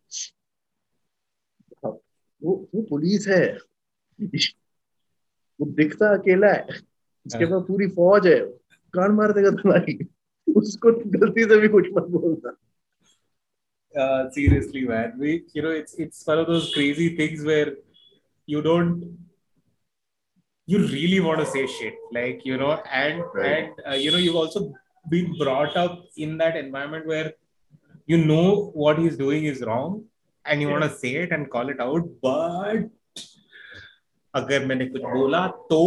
वो 2.42 2.68
वो 2.74 2.82
पुलिस 2.82 3.28
है। 3.28 3.58
वो 5.60 5.66
दिखता 5.66 6.08
अकेला 6.18 6.52
है। 6.52 6.66
उसके 7.26 7.44
हाँ। 7.44 7.52
पास 7.52 7.64
पूरी 7.68 7.86
फौज 7.86 8.26
है। 8.26 8.40
कान 8.94 9.10
मार 9.10 9.32
देगा 9.32 9.50
तुम्हारी। 9.50 10.13
उसको 10.57 10.91
गलती 11.19 11.43
से 11.43 11.57
भी 11.59 11.67
कुछ 11.77 11.87
मत 11.97 12.03
बोलना 12.15 12.55
uh, 13.97 14.29
seriously, 14.29 14.85
man. 14.85 15.13
We, 15.17 15.43
you 15.53 15.61
know, 15.61 15.71
it's 15.71 15.95
it's 15.95 16.25
one 16.25 16.39
of 16.39 16.47
those 16.47 16.73
crazy 16.73 17.15
things 17.15 17.43
where 17.43 17.75
you 18.45 18.61
don't, 18.61 19.17
you 20.67 20.79
really 20.79 21.19
want 21.19 21.39
to 21.39 21.45
say 21.45 21.65
shit, 21.67 21.95
like 22.11 22.45
you 22.45 22.57
know, 22.57 22.81
and 22.91 23.23
Right. 23.33 23.45
and 23.45 23.81
uh, 23.87 23.95
you 23.95 24.11
know, 24.11 24.17
you've 24.17 24.35
also 24.35 24.73
been 25.09 25.35
brought 25.39 25.75
up 25.75 26.03
in 26.17 26.37
that 26.37 26.55
environment 26.55 27.07
where 27.07 27.33
you 28.05 28.17
know 28.17 28.71
what 28.73 28.99
he's 28.99 29.17
doing 29.17 29.45
is 29.45 29.61
wrong, 29.61 30.03
and 30.45 30.61
you 30.61 30.69
want 30.69 30.83
to 30.83 30.89
say 30.89 31.15
it 31.15 31.31
and 31.31 31.49
call 31.49 31.69
it 31.69 31.79
out, 31.79 32.07
but 32.21 32.89
अगर 34.35 34.65
मैंने 34.65 34.85
कुछ 34.85 35.01
बोला 35.01 35.47
तो 35.69 35.81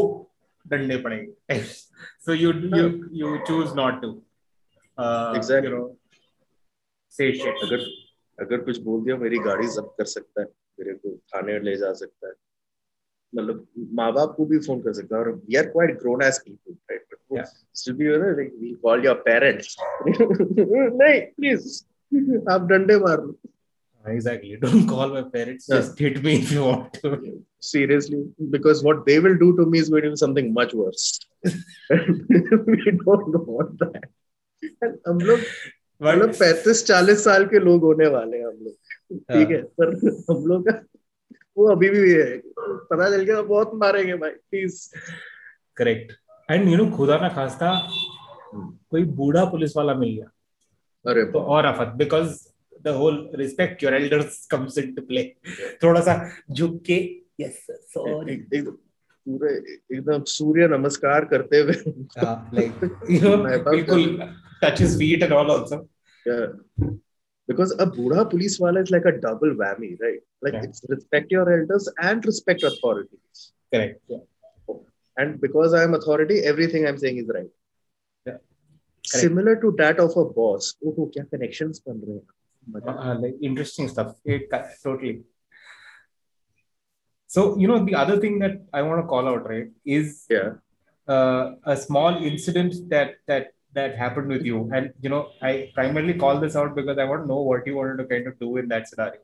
डंडे 0.68 0.96
पड़ेंगे 1.02 1.60
so 2.26 2.32
you 2.32 2.52
you 2.76 2.86
you 3.12 3.28
choose 3.46 3.74
not 3.74 4.02
to 4.02 4.08
uh, 4.08 4.25
Exactly. 4.97 5.69
you 5.69 5.75
know 5.75 5.95
say 7.17 7.31
shit 7.33 7.63
अगर 7.63 7.85
अगर 8.37 8.63
कुछ 8.65 8.77
बोल 8.87 9.03
दिया 9.03 9.17
मेरी 9.17 9.37
गाड़ी 9.49 9.67
जब्त 9.75 9.95
कर 9.97 10.05
सकता 10.15 10.41
है 10.41 10.47
मेरे 10.79 10.93
को 10.93 11.15
थाने 11.33 11.59
ले 11.59 11.75
जा 11.77 11.91
सकता 12.01 12.27
है 12.27 12.33
मतलब 13.35 13.65
माँ 13.99 14.11
बाप 14.13 14.33
को 14.37 14.45
भी 14.45 14.59
फ़ोन 14.67 14.81
कर 14.81 14.93
सकता 14.93 15.15
है 15.15 15.21
और 15.21 15.31
we 15.31 15.55
are 15.57 15.65
quite 15.75 15.99
grown 15.99 16.23
as 16.23 16.39
people 16.45 16.73
right 16.91 17.07
Yeah. 17.29 17.45
Still 17.73 17.95
be 17.95 18.05
you 18.05 18.17
know, 18.17 18.29
like 18.37 18.53
we 18.59 18.75
call 18.75 19.03
your 19.03 19.15
parents. 19.15 19.75
नहीं, 20.05 21.21
please. 21.35 21.83
आप 22.51 22.67
डंडे 22.67 22.97
मार 22.99 23.23
लो. 23.23 23.37
Exactly. 24.05 24.55
Don't 24.59 24.87
call 24.87 25.09
my 25.13 25.23
parents. 25.23 25.65
Yeah. 25.67 25.81
Just 25.81 25.99
hit 25.99 26.23
me 26.23 26.35
if 26.35 26.51
you 26.51 26.63
want 26.63 26.93
to. 27.01 27.09
Seriously, 27.59 28.19
because 28.49 28.81
what 28.81 29.05
they 29.05 29.19
will 29.19 29.35
do 29.41 29.49
to 29.57 29.65
me 29.65 29.79
is 29.79 29.89
going 29.89 30.03
to 30.03 30.11
be 30.11 30.21
something 30.21 30.53
much 30.53 30.73
worse. 30.73 31.19
we 31.43 32.91
don't 33.03 33.47
want 33.47 33.77
that. 33.79 34.07
हम 35.07 35.19
लोग 35.19 35.39
मतलब 36.01 36.33
पैंतीस 36.39 36.85
चालीस 36.85 37.23
साल 37.23 37.45
के 37.45 37.59
लोग 37.59 37.83
होने 37.83 38.07
वाले 38.07 38.37
हैं 38.37 38.45
हम 38.45 38.57
लोग। 38.63 38.73
ठीक 39.31 39.49
है 39.49 39.61
पर 39.79 39.95
हम 40.31 40.45
लोग 40.45 40.69
का 40.69 40.81
वो 41.57 41.67
अभी 41.71 41.89
भी 41.89 42.11
है। 42.13 42.37
पता 42.59 43.09
चल 43.09 43.23
गया 43.23 43.41
बहुत 43.41 43.71
मारेंगे 43.75 44.15
भाई 44.15 44.31
please 44.31 44.89
correct. 45.77 46.11
And 46.49 46.69
you 46.69 46.77
know, 46.77 46.97
खुदा 46.97 47.17
ना 47.17 47.29
खास्ता 47.29 47.71
कोई 48.55 49.03
बूढ़ा 49.03 49.43
पुलिस 49.45 49.77
वाला 49.77 49.93
मिल 49.93 50.09
गया। 50.15 50.31
अरे 51.11 51.23
तो 51.31 51.39
और 51.39 51.65
आफत 51.65 51.93
because 51.97 52.37
the 52.83 52.87
whole 52.87 53.29
respect 53.35 53.83
your 53.83 53.93
elders 53.93 54.45
comes 54.51 54.77
into 54.77 55.01
play 55.01 55.23
थोड़ा 55.83 56.01
सा 56.01 56.15
झुक 56.51 56.81
के 56.85 56.97
यस 57.39 57.65
सॉरी 57.71 58.35
पूरे 58.61 59.53
एकदम 59.95 60.23
सूर्य 60.23 60.67
नमस्कार 60.67 61.25
करते 61.25 61.59
हुए। 61.59 61.73
Like 62.57 62.73
Touches 64.61 64.97
feet 64.97 65.23
and 65.23 65.33
all 65.33 65.49
also. 65.51 65.87
Yeah. 66.25 66.47
Because 67.47 67.73
a 67.79 67.85
Buddha 67.85 68.25
police 68.25 68.59
wala 68.59 68.81
is 68.81 68.91
like 68.91 69.05
a 69.05 69.13
double 69.13 69.53
whammy, 69.55 69.99
right? 70.01 70.19
Like 70.41 70.53
yeah. 70.53 70.63
it's 70.63 70.83
respect 70.89 71.31
your 71.31 71.49
elders 71.51 71.89
and 72.01 72.25
respect 72.25 72.63
authorities. 72.63 73.53
Correct. 73.73 74.01
Yeah. 74.07 74.17
And 75.17 75.39
because 75.41 75.73
I 75.73 75.83
am 75.83 75.93
authority, 75.93 76.41
everything 76.41 76.87
I'm 76.87 76.97
saying 76.97 77.17
is 77.17 77.31
right. 77.33 77.47
Yeah. 78.25 78.33
Correct. 78.33 79.05
Similar 79.05 79.55
to 79.61 79.73
that 79.77 79.99
of 79.99 80.15
a 80.17 80.25
boss. 80.25 80.75
Oh, 80.85 80.93
oh 80.97 81.11
kya 81.15 81.29
connections 81.29 81.79
ban 81.79 82.01
rahe 82.07 82.21
hain. 82.73 82.83
Uh, 82.85 82.91
uh, 82.91 83.15
like 83.19 83.35
interesting 83.41 83.87
stuff. 83.87 84.15
It, 84.25 84.51
totally. 84.83 85.21
So 87.27 87.57
you 87.57 87.67
know 87.67 87.83
the 87.83 87.95
other 87.95 88.19
thing 88.19 88.39
that 88.39 88.61
I 88.73 88.81
want 88.81 89.01
to 89.01 89.07
call 89.07 89.27
out, 89.27 89.47
right, 89.47 89.69
is 89.85 90.25
yeah. 90.29 90.55
Uh, 91.07 91.55
a 91.63 91.77
small 91.77 92.21
incident 92.21 92.73
that 92.89 93.15
that 93.27 93.53
that 93.77 93.95
happened 94.03 94.29
with 94.35 94.45
you? 94.49 94.59
And 94.73 94.93
you 95.05 95.09
know 95.13 95.21
i 95.49 95.71
primarily 95.77 96.15
call 96.23 96.39
this 96.43 96.55
out 96.61 96.75
because 96.79 96.97
i 97.03 97.07
want 97.11 97.23
to 97.23 97.27
know 97.33 97.41
what 97.49 97.67
you 97.69 97.75
wanted 97.79 97.97
to 98.01 98.05
kind 98.13 98.27
of 98.31 98.37
do 98.45 98.57
in 98.61 98.67
that 98.73 98.87
scenario. 98.89 99.21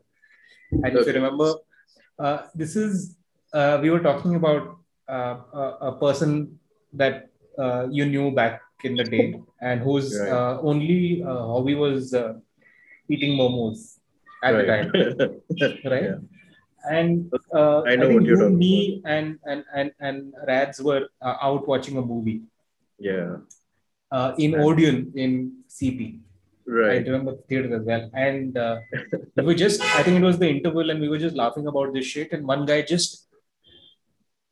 And 0.72 0.98
if 0.98 1.08
you 1.08 1.14
remember 1.20 1.50
uh, 2.20 2.38
this 2.56 2.76
is 2.76 3.16
uh, 3.54 3.80
we 3.82 3.90
were 3.94 4.04
talking 4.10 4.36
about 4.36 4.78
uh, 5.10 5.36
a, 5.62 5.66
a 5.90 5.92
person 6.04 6.60
that 6.94 7.30
uh, 7.58 7.88
you 7.90 8.06
knew 8.06 8.32
back 8.32 8.62
in 8.84 8.96
the 8.96 9.04
day 9.16 9.26
and 9.62 9.82
whose 9.82 10.08
Right. 10.20 10.32
uh, 10.38 10.60
only 10.62 11.24
uh, 11.24 11.42
hobby 11.52 11.76
was 11.76 12.14
uh, 12.14 12.34
eating 13.10 13.38
momos 13.42 13.84
at 14.44 14.58
the 14.58 14.66
time. 14.72 14.88
Right. 14.94 15.84
Right? 15.94 16.04
Yeah. 16.04 16.22
And 16.90 17.32
uh, 17.54 17.82
I 17.84 17.96
know 17.96 18.08
think 18.08 18.20
what 18.20 18.26
you're 18.30 18.50
me, 18.50 19.02
and 19.06 19.40
and 19.52 19.64
and 19.74 19.92
and 20.08 20.34
Rads 20.48 20.82
were 20.88 21.04
uh, 21.22 21.36
out 21.48 21.68
watching 21.74 21.98
a 21.98 22.06
movie. 22.14 22.42
Yeah 23.00 23.38
uh, 24.18 24.32
in 24.38 24.54
Right. 24.54 24.66
Odeon 24.68 24.98
in 25.16 25.32
CP. 25.78 26.20
Right. 26.66 27.02
I 27.02 27.10
remember 27.10 27.32
the 27.36 27.44
theater 27.50 27.76
as 27.78 27.84
well, 27.92 28.10
and 28.14 28.58
uh, 28.58 28.78
we 29.38 29.44
were 29.50 29.60
just. 29.66 29.82
I 30.00 30.02
think 30.04 30.18
it 30.22 30.26
was 30.32 30.40
the 30.44 30.50
interval, 30.50 30.90
and 30.92 31.02
we 31.06 31.10
were 31.14 31.24
just 31.28 31.36
laughing 31.36 31.68
about 31.72 31.94
this 31.94 32.06
shit. 32.06 32.32
And 32.32 32.48
one 32.48 32.66
guy 32.70 32.82
just, 32.84 33.28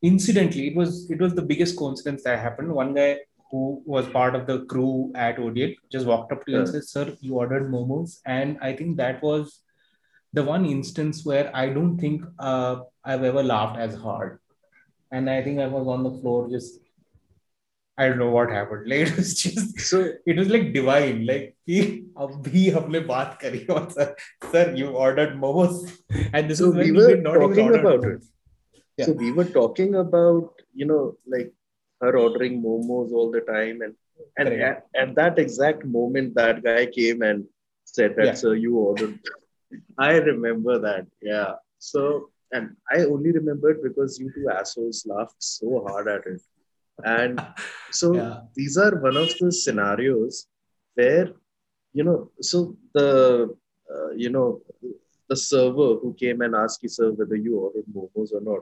incidentally, 0.02 0.68
it 0.72 0.76
was 0.76 1.10
it 1.10 1.20
was 1.26 1.36
the 1.36 1.48
biggest 1.52 1.78
coincidence 1.78 2.24
that 2.24 2.40
happened. 2.40 2.74
One 2.74 2.94
guy 2.94 3.20
who 3.52 3.82
was 3.86 4.10
part 4.10 4.36
of 4.36 4.46
the 4.50 4.58
crew 4.66 5.12
at 5.16 5.40
Odeon 5.40 5.76
just 5.92 6.06
walked 6.06 6.34
up 6.34 6.46
to 6.46 6.52
you 6.52 6.60
and 6.60 6.68
said, 6.68 6.84
"Sir, 6.84 7.18
you 7.22 7.36
ordered 7.36 7.72
momos," 7.72 8.20
and 8.26 8.58
I 8.62 8.74
think 8.76 8.98
that 8.98 9.24
was 9.30 9.62
the 10.34 10.44
one 10.44 10.66
instance 10.66 11.26
where 11.26 11.50
I 11.56 11.70
don't 11.70 11.98
think 11.98 12.24
uh, 12.40 12.82
I've 13.06 13.24
ever 13.24 13.44
laughed 13.44 13.80
as 13.80 13.96
hard. 13.96 14.40
And 15.14 15.30
I 15.30 15.42
think 15.44 15.60
I 15.60 15.68
was 15.68 15.88
on 15.88 16.04
the 16.04 16.12
floor 16.20 16.50
just 16.50 16.81
I 17.98 18.08
don't 18.08 18.20
know 18.20 18.32
what 18.32 18.50
happened. 18.50 18.88
Like 18.92 19.08
it 19.08 19.16
was 19.16 19.34
just 19.36 19.80
so 19.80 20.12
it 20.26 20.38
was 20.38 20.50
like 20.50 20.74
divine. 20.74 21.26
Like 21.26 21.56
he, 21.66 22.06
humne 22.18 23.02
baat 23.12 23.40
kari 23.40 23.66
sir, 23.96 24.16
sir, 24.52 24.74
you 24.76 24.90
ordered 24.90 25.34
momos, 25.36 26.02
and 26.34 26.50
this 26.50 26.60
so 26.60 26.70
is 26.70 26.76
we 26.76 26.92
were 26.92 27.18
not 27.18 27.34
talking 27.34 27.76
about 27.76 28.06
it. 28.06 28.24
Yeah. 28.98 29.06
So 29.06 29.14
we 29.14 29.32
were 29.32 29.46
talking 29.46 29.96
about 29.96 30.62
you 30.74 30.86
know 30.86 31.18
like 31.28 31.54
her 32.02 32.18
ordering 32.18 32.62
momos 32.64 33.12
all 33.12 33.32
the 33.32 33.42
time, 33.42 33.82
and 33.82 33.96
and 34.38 34.50
right. 34.50 34.62
at, 34.62 34.86
at, 34.96 35.16
that 35.16 35.40
exact 35.40 35.86
moment 35.86 36.36
that 36.36 36.64
guy 36.64 36.86
came 36.86 37.22
and 37.22 37.46
said 37.86 38.16
that 38.16 38.26
yeah. 38.26 38.34
sir, 38.34 38.56
you 38.56 38.78
ordered. 38.78 39.20
I 39.98 40.14
remember 40.18 40.80
that. 40.80 41.08
Yeah. 41.22 41.54
So 41.80 42.30
and 42.52 42.76
I 42.92 43.06
only 43.06 43.32
remembered 43.32 43.82
because 43.82 44.20
you 44.20 44.32
two 44.34 44.50
assholes 44.50 45.06
laughed 45.06 45.38
so 45.40 45.86
hard 45.88 46.08
at 46.08 46.26
it 46.26 46.42
And 47.05 47.41
so 47.91 48.15
Yeah. 48.15 48.41
these 48.55 48.77
are 48.77 49.01
one 49.01 49.17
of 49.17 49.29
the 49.39 49.53
scenarios 49.53 50.47
where, 50.95 51.33
you 51.93 52.05
know, 52.05 52.31
so 52.41 52.77
the, 52.95 53.55
uh, 53.95 54.11
you 54.11 54.31
know, 54.31 54.63
the 55.29 55.37
server 55.37 55.97
who 55.97 56.15
came 56.15 56.41
and 56.41 56.55
asked 56.55 56.83
you, 56.83 56.89
sir, 56.89 57.11
whether 57.13 57.37
you 57.37 57.59
ordered 57.59 57.85
momos 57.95 58.33
or 58.33 58.41
not, 58.41 58.61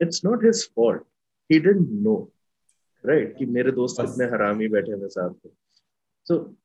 it's 0.00 0.24
not 0.24 0.42
his 0.42 0.64
fault. 0.64 1.04
He 1.48 1.58
didn't 1.58 1.90
know, 1.90 2.30
right? 3.02 3.36
कि 3.36 3.46
मेरे 3.46 3.72
दोस्त 3.72 4.00
बस। 4.00 4.10
कितने 4.10 4.26
हरामी 4.26 4.68
बैठे 4.68 4.92
हैं 4.92 5.08
साथ 5.08 5.30
में. 5.30 5.52
So, 6.24 6.56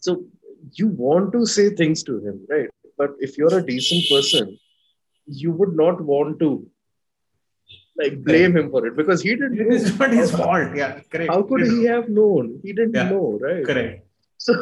so 0.00 0.24
you 0.72 0.86
want 0.86 1.32
to 1.32 1.46
say 1.46 1.70
things 1.70 2.02
to 2.02 2.18
him, 2.18 2.46
right? 2.48 2.70
But 2.96 3.10
if 3.20 3.36
you're 3.38 3.58
a 3.58 3.66
decent 3.66 4.04
person, 4.10 4.58
you 5.26 5.52
would 5.52 5.76
not 5.76 6.00
want 6.00 6.38
to 6.38 6.70
like 8.01 8.23
blame 8.23 8.55
him 8.57 8.69
for 8.71 8.85
it 8.87 8.95
because 8.95 9.21
he 9.21 9.31
didn't. 9.35 9.59
It 9.59 9.67
is 9.67 9.97
not 9.99 10.11
his 10.11 10.31
fault. 10.31 10.75
Yeah, 10.75 10.99
correct. 11.11 11.31
How 11.31 11.41
could 11.43 11.65
he 11.67 11.83
have 11.85 12.09
known? 12.09 12.59
He 12.63 12.73
didn't 12.73 12.95
Yeah. 12.95 13.09
know, 13.09 13.39
right? 13.41 13.65
Correct. 13.65 14.05
So 14.45 14.53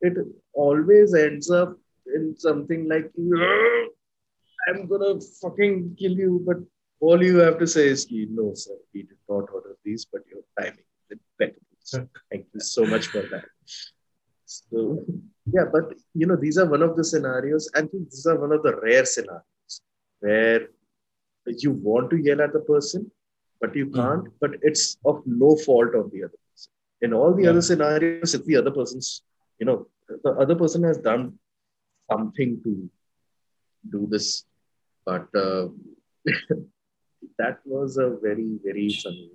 it 0.00 0.14
always 0.52 1.14
ends 1.14 1.50
up 1.50 1.70
in 2.18 2.36
something 2.46 2.82
like, 2.92 3.06
"Ugh, 3.18 3.88
I'm 4.68 4.86
gonna 4.90 5.14
fucking 5.42 5.96
kill 6.00 6.12
you, 6.24 6.42
but 6.48 6.58
all 7.00 7.24
you 7.28 7.38
have 7.38 7.58
to 7.62 7.66
say 7.66 7.86
is, 7.94 8.04
"Ki, 8.04 8.20
no, 8.30 8.52
sir, 8.54 8.76
we 8.92 9.02
did 9.02 9.18
not 9.28 9.50
order 9.56 9.74
these, 9.84 10.04
but 10.12 10.22
your 10.34 10.42
timing 10.60 10.86
is 11.10 11.18
impeccable. 11.18 12.08
Thank 12.30 12.46
you 12.54 12.60
so 12.60 12.86
much 12.94 13.08
for 13.08 13.22
that. 13.32 13.46
So, 14.46 15.04
yeah, 15.52 15.66
but 15.72 15.92
you 16.14 16.26
know, 16.28 16.36
these 16.36 16.58
are 16.58 16.68
one 16.76 16.82
of 16.82 16.96
the 16.96 17.04
scenarios. 17.12 17.68
and 17.74 17.88
these 17.92 18.26
are 18.26 18.38
one 18.38 18.52
of 18.52 18.62
the 18.62 18.74
rare 18.86 19.04
scenarios 19.04 19.74
where 20.20 20.68
you 21.46 21.70
want 21.72 22.10
to 22.10 22.16
yell 22.16 22.40
at 22.40 22.52
the 22.52 22.60
person, 22.60 23.10
but 23.60 23.74
you 23.76 23.86
Hmm. 23.86 23.96
can't, 24.00 24.28
but 24.40 24.52
it's 24.62 24.96
of 25.04 25.22
no 25.26 25.56
fault 25.56 25.94
of 25.94 26.10
the 26.12 26.24
other 26.24 26.38
person. 26.50 26.70
In 27.02 27.12
all 27.12 27.34
the 27.34 27.44
Yeah. 27.44 27.50
other 27.50 27.62
scenarios, 27.62 28.34
it's 28.34 28.46
the 28.46 28.56
other 28.56 28.70
person's, 28.70 29.22
you 29.58 29.66
know, 29.66 29.86
the 30.24 30.30
other 30.44 30.54
person 30.54 30.82
has 30.84 30.98
done 30.98 31.38
something 32.10 32.60
to 32.64 32.90
do 33.90 34.06
this. 34.10 34.44
But 35.04 35.28
uh, 35.34 35.68
that 37.38 37.58
was 37.64 37.96
a 37.98 38.10
very, 38.22 38.58
very 38.62 38.88
funny 39.02 39.30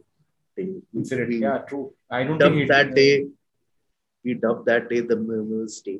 day. 0.58 0.69
Incident. 0.95 1.30
We 1.30 1.39
Yeah, 1.39 1.60
true. 1.69 1.93
I 2.10 2.24
don't 2.24 2.39
think 2.39 2.67
that 2.69 2.95
day, 2.95 3.28
we 4.24 4.34
dubbed 4.34 4.65
that 4.65 4.89
day 4.89 5.02
the 5.02 5.15
Momos 5.15 5.84
Day. 5.84 6.00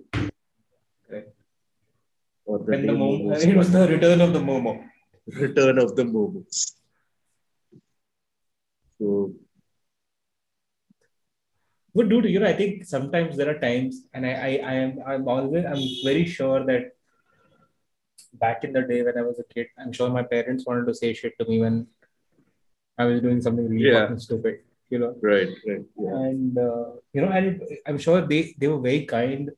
Correct. 1.08 1.36
Or 2.46 2.60
the 2.60 2.72
when 2.72 2.88
the 2.88 2.94
it 3.50 3.56
was 3.56 3.72
the 3.72 3.88
return 3.88 4.22
of 4.22 4.34
the 4.34 4.40
momo. 4.40 4.74
Return 5.36 5.78
of 5.80 5.96
the 5.96 6.04
Momos. 6.04 6.74
So, 9.00 9.34
But 11.96 12.10
dude, 12.10 12.26
you 12.26 12.40
know, 12.40 12.48
I 12.48 12.54
think 12.54 12.86
sometimes 12.86 13.36
there 13.36 13.50
are 13.50 13.60
times, 13.60 14.04
and 14.14 14.26
I, 14.26 14.32
I, 14.32 14.50
I 14.64 14.74
am, 14.76 15.00
I'm 15.06 15.28
always, 15.28 15.66
I'm 15.66 15.84
very 16.04 16.26
sure 16.26 16.66
that 16.66 16.92
back 18.34 18.64
in 18.64 18.74
the 18.74 18.82
day 18.84 19.02
when 19.02 19.18
I 19.18 19.22
was 19.22 19.40
a 19.40 19.54
kid, 19.54 19.68
I'm 19.78 19.92
sure 19.92 20.10
my 20.10 20.24
parents 20.24 20.66
wanted 20.66 20.86
to 20.88 20.94
say 20.94 21.14
shit 21.14 21.38
to 21.40 21.46
me 21.46 21.60
when 21.60 21.88
I 22.98 23.06
was 23.06 23.22
doing 23.22 23.42
something 23.42 23.68
really 23.68 23.90
Yeah. 23.90 24.02
fucking 24.02 24.20
stupid, 24.20 24.60
you 24.90 25.00
know. 25.00 25.16
right, 25.22 25.50
right. 25.68 25.86
Yeah. 25.98 26.16
And 26.16 26.58
uh, 26.58 26.86
you 27.14 27.22
know, 27.22 27.30
and 27.30 27.62
I'm 27.88 27.98
sure 27.98 28.22
they 28.22 28.56
they 28.58 28.68
were 28.68 28.80
very 28.80 29.06
kind 29.06 29.52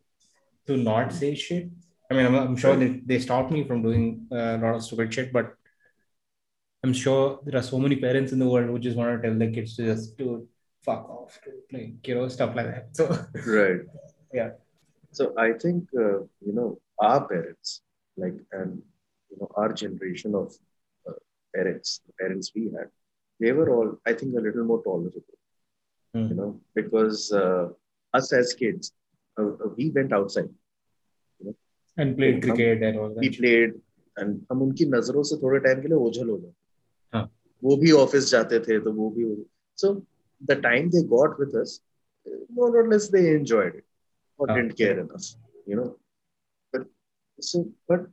to 0.68 0.78
not 0.78 1.12
say 1.12 1.36
shit. 1.36 1.70
I 2.10 2.14
mean, 2.14 2.26
I'm, 2.26 2.36
I'm 2.36 2.56
sure 2.56 2.76
they, 2.76 3.02
they 3.06 3.20
stopped 3.20 3.52
me 3.52 3.64
from 3.64 3.82
doing 3.82 4.28
uh, 4.32 4.36
a 4.36 4.58
lot 4.58 4.76
of 4.76 4.84
stupid 4.84 5.14
shit, 5.14 5.34
but 5.34 5.56
I'm 6.85 6.93
sure 6.93 7.41
there 7.45 7.59
are 7.59 7.63
so 7.63 7.79
many 7.79 7.97
parents 7.97 8.33
in 8.33 8.39
the 8.39 8.49
world 8.49 8.69
who 8.69 8.79
just 8.79 8.97
want 8.97 9.11
to 9.11 9.29
tell 9.29 9.39
their 9.39 9.51
kids 9.51 9.77
to 9.77 9.85
just 9.85 10.17
do 10.17 10.47
fuck 10.83 11.09
off, 11.09 11.41
to 11.45 11.51
like 11.77 12.07
you 12.07 12.15
know 12.15 12.29
stuff 12.29 12.55
like 12.55 12.67
that. 12.67 12.97
So 12.97 13.05
Right. 13.47 13.81
Yeah. 14.33 14.51
So 15.13 15.33
I 15.39 15.53
think, 15.53 15.89
uh, 15.97 16.19
you 16.47 16.53
know, 16.53 16.79
our 17.01 17.27
parents, 17.27 17.81
like, 18.17 18.35
and, 18.53 18.83
you 19.31 19.39
know, 19.41 19.51
our 19.57 19.73
generation 19.73 20.35
of 20.35 20.53
uh, 21.09 21.13
parents, 21.55 22.03
the 22.07 22.13
parents 22.21 22.53
we 22.55 22.65
had, 22.65 22.89
they 23.41 23.53
were 23.53 23.71
all, 23.75 23.99
I 24.07 24.13
think, 24.13 24.37
a 24.37 24.41
little 24.41 24.65
more 24.65 24.83
tolerable. 24.83 25.23
mm. 26.17 26.29
you 26.31 26.35
know, 26.35 26.61
because 26.75 27.33
uh, 27.33 27.69
us 28.15 28.33
as 28.33 28.53
kids, 28.53 28.93
uh, 29.39 29.47
uh, 29.47 29.69
we 29.77 29.91
went 29.91 30.13
outside. 30.13 30.49
You 31.39 31.47
know? 31.47 31.57
And 31.97 32.17
played 32.17 32.43
cricket 32.43 32.83
and 32.83 32.99
all 32.99 33.09
that. 33.09 33.19
We 33.19 33.31
played 33.31 33.75
and 34.19 34.47
हम 34.51 34.63
उनकी 34.63 34.85
नजरों 34.91 35.23
से 35.29 35.37
थोड़े 35.43 35.59
time 35.61 35.81
के 35.83 35.89
लिए 35.89 35.97
ओझल 35.97 36.29
हो 36.29 36.37
गए 36.37 36.49
हाँ. 36.49 36.60
वो 37.64 37.76
भी 37.78 37.92
ऑफ़िस 37.94 38.30
जाते 38.30 38.60
थे 38.60 38.80
तो 38.80 38.92
वो 38.94 39.10
भी 39.10 39.26
so 39.78 39.94
the 40.42 40.60
time 40.64 40.90
they 40.90 41.04
got 41.08 41.40
with 41.40 41.56
us 41.62 41.80
more 42.50 42.68
or 42.80 42.82
less 42.88 43.06
they 43.10 43.22
enjoyed 43.30 43.76
it 43.76 43.86
or 44.40 44.48
हाँ. 44.48 44.56
didn't 44.56 44.76
care 44.78 44.98
enough 45.00 45.28
you 45.68 45.78
know 45.78 45.86
but 46.74 46.84
so 47.40 47.62
but 47.90 48.04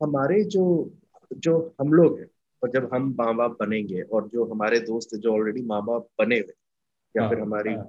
हमारे 0.00 0.42
जो 0.44 0.64
जो 1.36 1.54
हम 1.80 1.92
लोग 1.92 2.18
हैं 2.18 2.28
और 2.62 2.70
जब 2.70 2.88
हम 2.92 3.14
माँ 3.18 3.34
बाप 3.36 3.56
बनेंगे 3.60 4.02
और 4.02 4.28
जो 4.28 4.44
हमारे 4.44 4.78
दोस्त 4.80 5.14
जो 5.16 5.32
ऑलरेडी 5.32 5.62
माँ 5.62 5.84
बाप 5.84 6.08
बने 6.18 6.38
हुए 6.38 6.54
या 7.14 7.22
हाँ, 7.22 7.30
फिर 7.30 7.40
हमारी 7.40 7.74
हाँ. 7.74 7.84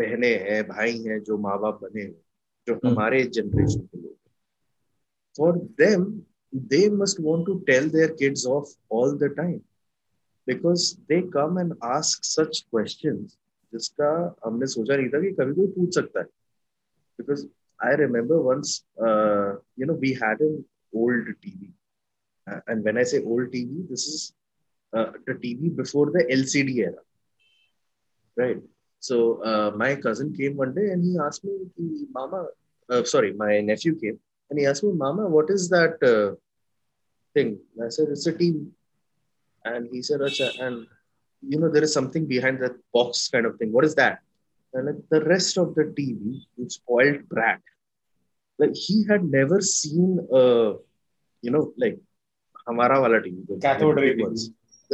बहने 0.00 0.34
हैं 0.40 0.62
भाई 0.68 0.98
हैं 1.02 1.22
जो 1.22 1.38
माँ 1.38 1.58
बाप 1.60 1.80
बने 1.82 2.02
हुए 2.02 2.20
जो 2.66 2.74
हम्म। 2.74 2.88
हमारे 2.88 3.22
जनरेशन 3.28 3.86
के 3.86 4.00
लोग 4.00 4.16
for 5.36 5.58
them 5.80 6.04
they 6.66 6.88
must 6.96 7.20
want 7.20 7.46
to 7.46 7.58
tell 7.66 7.90
their 7.90 8.14
kids 8.18 8.46
off 8.48 8.74
all 8.92 9.16
the 9.18 9.32
time 9.36 9.58
because 10.48 10.94
they 11.08 11.20
come 11.36 11.58
and 11.60 11.74
ask 11.84 12.24
such 12.24 12.60
questions 12.70 13.36
जिसका 13.72 14.10
हमने 14.44 14.66
सोचा 14.74 14.96
नहीं 14.96 15.08
था 15.14 15.20
कि 15.22 15.30
कभी 15.40 15.54
कोई 15.54 15.66
पूछ 15.72 15.94
सकता 15.94 16.20
है 16.20 16.26
because 17.20 17.46
I 17.86 17.96
remember 18.04 18.36
once 18.50 18.82
you 19.00 19.86
know 19.86 19.94
we 20.04 20.12
had 20.22 20.42
an 20.42 20.64
old 21.02 21.34
TV 21.42 21.74
this 23.88 24.06
is 24.08 24.32
uh, 24.92 25.12
the 25.26 25.34
TV 25.34 25.74
before 25.76 26.06
the 26.10 26.24
LCD 26.30 26.76
era, 26.76 27.02
right? 28.36 28.60
So 29.00 29.42
uh, 29.42 29.70
my 29.76 29.96
cousin 29.96 30.34
came 30.36 30.56
one 30.56 30.74
day 30.74 30.90
and 30.90 31.04
he 31.04 31.18
asked 31.18 31.44
me, 31.44 31.56
"Mama, 32.12 32.46
uh, 32.88 33.04
sorry, 33.04 33.32
my 33.32 33.60
nephew 33.60 33.98
came 33.98 34.18
and 34.50 34.58
he 34.58 34.66
asked 34.66 34.82
me, 34.82 34.92
Mama, 34.92 35.28
what 35.28 35.50
is 35.50 35.68
that 35.68 36.02
uh, 36.02 36.34
thing?" 37.34 37.58
And 37.76 37.84
I 37.86 37.90
said, 37.90 38.08
"It's 38.10 38.26
a 38.26 38.32
TV," 38.32 38.66
and 39.67 39.87
he 39.91 40.01
said, 40.01 40.19
Acha, 40.19 40.59
and 40.59 40.87
you 41.41 41.59
know 41.59 41.69
there 41.69 41.83
is 41.83 41.93
something 41.93 42.25
behind 42.25 42.59
that 42.61 42.75
box 42.93 43.29
kind 43.29 43.45
of 43.45 43.57
thing. 43.57 43.71
What 43.71 43.85
is 43.85 43.95
that? 43.95 44.19
And 44.73 44.87
like 44.87 45.01
the 45.09 45.21
rest 45.23 45.57
of 45.57 45.75
the 45.75 45.83
TV, 45.83 46.41
it's 46.57 46.75
spoiled 46.75 47.27
brat. 47.29 47.61
Like 48.59 48.73
he 48.73 49.05
had 49.09 49.23
never 49.23 49.61
seen 49.61 50.19
a, 50.31 50.75
you 51.41 51.51
know, 51.51 51.73
like 51.77 51.99
हमारा 52.69 52.99
वाला 52.99 53.17
TV 53.23 53.59
cathode 53.61 53.97
ray 53.99 54.13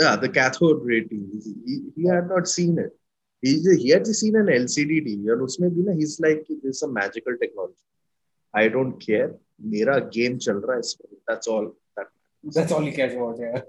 yeah 0.02 0.16
the 0.16 0.30
cathode 0.30 0.82
ray 0.84 1.02
TV 1.02 1.42
he, 1.66 1.76
he 1.96 2.08
had 2.08 2.28
not 2.28 2.48
seen 2.48 2.80
it 2.80 2.96
he, 3.42 3.52
he 3.82 3.90
had 3.90 4.08
seen 4.08 4.36
an 4.36 4.48
LCD 4.48 5.02
TV 5.08 5.30
और 5.30 5.42
उसमें 5.44 5.70
भी 5.76 5.84
ना 5.84 5.94
he's 6.00 6.20
like 6.20 6.46
this 6.48 6.78
is 6.78 6.84
a 6.84 6.88
magical 6.88 7.38
technology 7.38 7.86
I 8.54 8.68
don't 8.68 8.98
care 9.00 9.30
मेरा 9.74 10.00
game 10.16 10.38
चल 10.40 10.62
रहा 10.66 10.74
है 10.74 10.80
इसमें 10.80 11.18
that's 11.28 11.48
all 11.48 11.70
that 11.98 12.08
that's 12.56 12.72
all 12.72 12.82
he 12.82 12.92
cares 12.92 13.14
about 13.14 13.40
yeah 13.40 13.62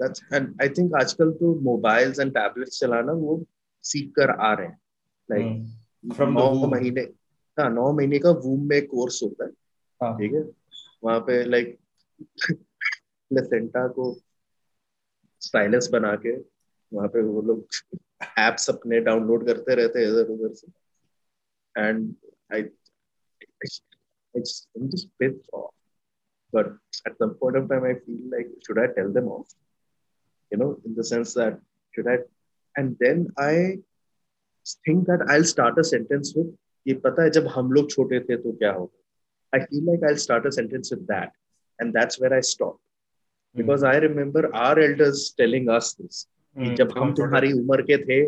That's 0.00 0.20
and 0.32 0.46
I 0.60 0.68
think 0.68 0.94
आजकल 1.00 1.30
तो 1.30 1.54
mobiles 1.62 2.18
and 2.18 2.34
tablets 2.34 2.80
चलाना 2.80 3.12
वो 3.12 3.46
सीख 3.82 4.12
कर 4.16 4.30
आ 4.30 4.52
रहे 4.54 4.66
हैं। 4.66 4.78
Like 5.30 5.46
hmm. 5.46 6.16
from 6.16 6.34
नौ 6.34 6.66
महीने 6.66 7.00
हाँ 7.60 7.70
नौ 7.70 7.92
महीने 7.92 8.18
का 8.18 8.30
वूम 8.30 8.68
में 8.68 8.86
कोर्स 8.86 9.22
होता 9.22 9.44
है। 9.44 9.50
ठीक 10.18 10.32
है? 10.32 10.50
वहाँ 11.04 11.20
पे 11.20 11.44
लाइक 11.44 11.78
प्लेसेंटा 12.48 13.88
को 13.96 14.20
स्टाइलस 15.40 15.88
बना 15.92 16.14
के 16.16 16.36
वहाँ 16.92 17.08
पे 17.08 17.22
वो 17.22 17.42
लोग 17.42 17.66
एप्स 18.38 18.70
अपने 18.70 19.00
डाउनलोड 19.00 19.46
करते 19.46 19.74
रहते 19.74 19.98
हैं 19.98 20.06
इधर 20.06 20.28
उधर 20.28 20.54
से। 20.54 20.66
And 21.78 22.14
I 22.54 22.62
I'm 24.34 24.90
just 24.90 25.08
pissed 25.18 25.48
off. 25.52 25.74
But 26.52 26.66
at 27.06 27.16
some 27.18 27.34
point 27.34 27.56
of 27.56 27.68
time, 27.68 27.84
I 27.84 27.94
feel 27.94 28.20
like, 28.30 28.48
should 28.66 28.78
I 28.78 28.86
tell 28.96 29.12
them 29.12 29.28
off? 29.28 29.48
You 30.52 30.58
know, 30.58 30.78
in 30.84 30.94
the 30.94 31.04
sense 31.04 31.34
that, 31.34 31.58
should 31.94 32.08
I? 32.08 32.18
And 32.76 32.96
then 33.00 33.28
I 33.38 33.78
think 34.86 35.06
that 35.06 35.26
I'll 35.28 35.44
start 35.44 35.78
a 35.78 35.84
sentence 35.84 36.34
with, 36.36 36.50
ये 36.86 36.94
पता 37.06 37.22
है 37.22 37.30
जब 37.30 37.46
हम 37.56 37.72
लोग 37.72 37.90
छोटे 37.90 38.20
थे 38.20 38.36
तो 38.36 38.52
क्या 38.52 38.72
होगा 38.72 38.98
I 39.52 39.66
feel 39.66 39.84
like 39.90 40.04
I'll 40.08 40.22
start 40.26 40.46
a 40.46 40.52
sentence 40.52 40.90
with 40.90 41.06
that. 41.08 41.32
And 41.78 41.92
that's 41.92 42.20
where 42.20 42.34
I 42.34 42.40
stop. 42.40 42.78
Because 43.56 43.84
I 43.86 43.98
remember 44.00 44.50
our 44.56 44.78
elders 44.80 45.34
telling 45.38 45.68
us 45.70 45.96
this 46.00 46.26
जब 46.76 46.92
हम 46.98 47.12
तुम्हारी 47.14 47.52
उम्र 47.52 47.82
के 47.90 47.96
थे 48.04 48.20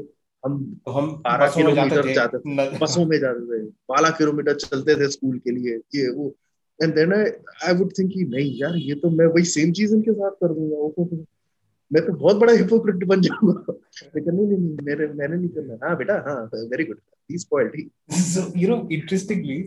हम 0.44 0.58
तो 0.87 0.92
हम 0.92 1.06
बारह 1.24 1.54
किलोमीटर 1.54 2.12
जाते 2.14 2.38
थे 2.38 2.78
बसों 2.78 3.04
में 3.06 3.18
जाते 3.20 3.40
थे 3.50 3.62
बारह 3.92 4.10
किलोमीटर 4.18 4.54
चलते 4.64 4.96
थे 5.00 5.08
स्कूल 5.10 5.38
के 5.44 5.50
लिए 5.50 5.76
ये 5.94 6.08
वो 6.16 6.34
and 6.82 6.94
then 6.94 7.12
I 7.14 7.30
I 7.68 7.74
would 7.78 7.92
think 7.98 8.12
नहीं 8.34 8.50
यार 8.60 8.76
ये 8.76 8.94
तो 9.04 9.10
मैं 9.20 9.26
वही 9.37 9.44
सेम 9.52 9.72
चीज़ 9.80 9.94
इनके 9.94 10.12
साथ 10.12 10.30
कर 10.42 10.54
दूँगा 10.54 10.76
वो 10.76 11.08
मैं 11.92 12.04
तो 12.06 12.12
बहुत 12.12 12.37
बड़ा 12.37 12.52
हिपोक्रेट 12.52 13.04
बन 13.08 13.20
जाऊँगा 13.22 13.74
लेकिन 14.14 14.34
नहीं 14.34 14.46
नहीं 14.46 14.76
मेरे 14.87 15.06
मैंने 15.14 15.37
नहीं 15.37 15.48
करना 15.56 15.87
हाँ 15.87 15.96
बेटा 15.96 16.14
हाँ 16.28 16.40
very 16.54 16.84
good 16.84 17.00
he 17.30 17.38
spoiled 17.38 17.76
he 17.76 17.88
so 18.20 18.52
you 18.60 18.68
know 18.68 18.87
interestingly 18.98 19.62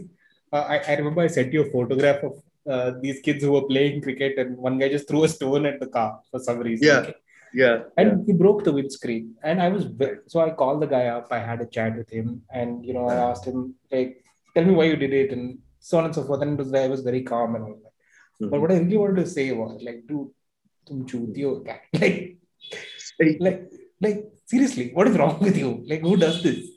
remember 0.52 1.22
I 1.22 1.28
sent 1.28 1.54
you 1.54 1.62
a 1.62 1.72
photograph 1.72 2.22
of 2.24 2.36
uh, 2.68 2.92
these 3.02 3.22
kids 3.22 3.44
who 3.44 3.52
were 3.52 3.68
playing 3.68 4.02
cricket, 4.02 4.38
and 4.38 4.58
one 4.58 4.78
guy 4.78 4.90
just 4.90 5.08
threw 5.08 5.24
a 5.24 5.30
stone 5.30 5.66
at 5.66 5.80
the 5.80 5.88
car 5.88 6.20
for 6.32 6.40
some 6.40 6.60
reason. 6.60 6.88
Yeah. 6.88 7.00
Okay? 7.00 7.16
Yeah. 7.54 7.84
And 7.98 8.10
yeah. 8.10 8.24
he 8.28 8.34
broke 8.34 8.64
the 8.64 8.74
windscreen. 8.74 9.36
And 9.44 9.62
I 9.62 9.70
was, 9.70 9.86
so 10.28 10.40
I 10.42 10.50
called 10.52 10.82
the 10.82 10.88
guy 10.88 11.08
up. 11.08 11.28
I 11.32 11.40
had 11.40 11.62
a 11.62 11.66
chat 11.66 11.98
with 11.98 12.10
him. 12.10 12.42
And, 12.52 12.86
you 12.86 12.94
know, 12.94 13.08
I 13.08 13.16
asked 13.16 13.46
him, 13.46 13.76
like, 13.92 14.24
tell 14.54 14.66
me 14.66 14.74
why 14.74 14.86
you 14.86 14.98
did 14.98 15.14
it. 15.14 15.32
And 15.32 15.60
so 15.88 15.98
on 15.98 16.06
and 16.06 16.16
so 16.18 16.24
forth. 16.28 16.42
And 16.42 16.54
it 16.54 16.64
was, 16.64 16.74
I 16.74 16.88
was 16.88 17.02
very 17.10 17.22
calm 17.32 17.56
and 17.56 17.64
all 17.66 17.80
that. 17.84 17.94
Mm-hmm. 18.40 18.50
But 18.52 18.62
what 18.62 18.72
I 18.72 18.80
really 18.80 18.98
wanted 18.98 19.24
to 19.24 19.30
say 19.38 19.52
was, 19.52 19.82
like, 19.88 20.02
dude, 20.08 20.32
chutiyo 21.10 21.52
Like, 23.20 23.38
like, 23.46 23.60
like, 24.06 24.20
seriously, 24.46 24.92
what 24.94 25.08
is 25.08 25.18
wrong 25.18 25.40
with 25.40 25.58
you? 25.58 25.84
Like, 25.92 26.02
who 26.02 26.18
does 26.18 26.42
this? 26.44 26.66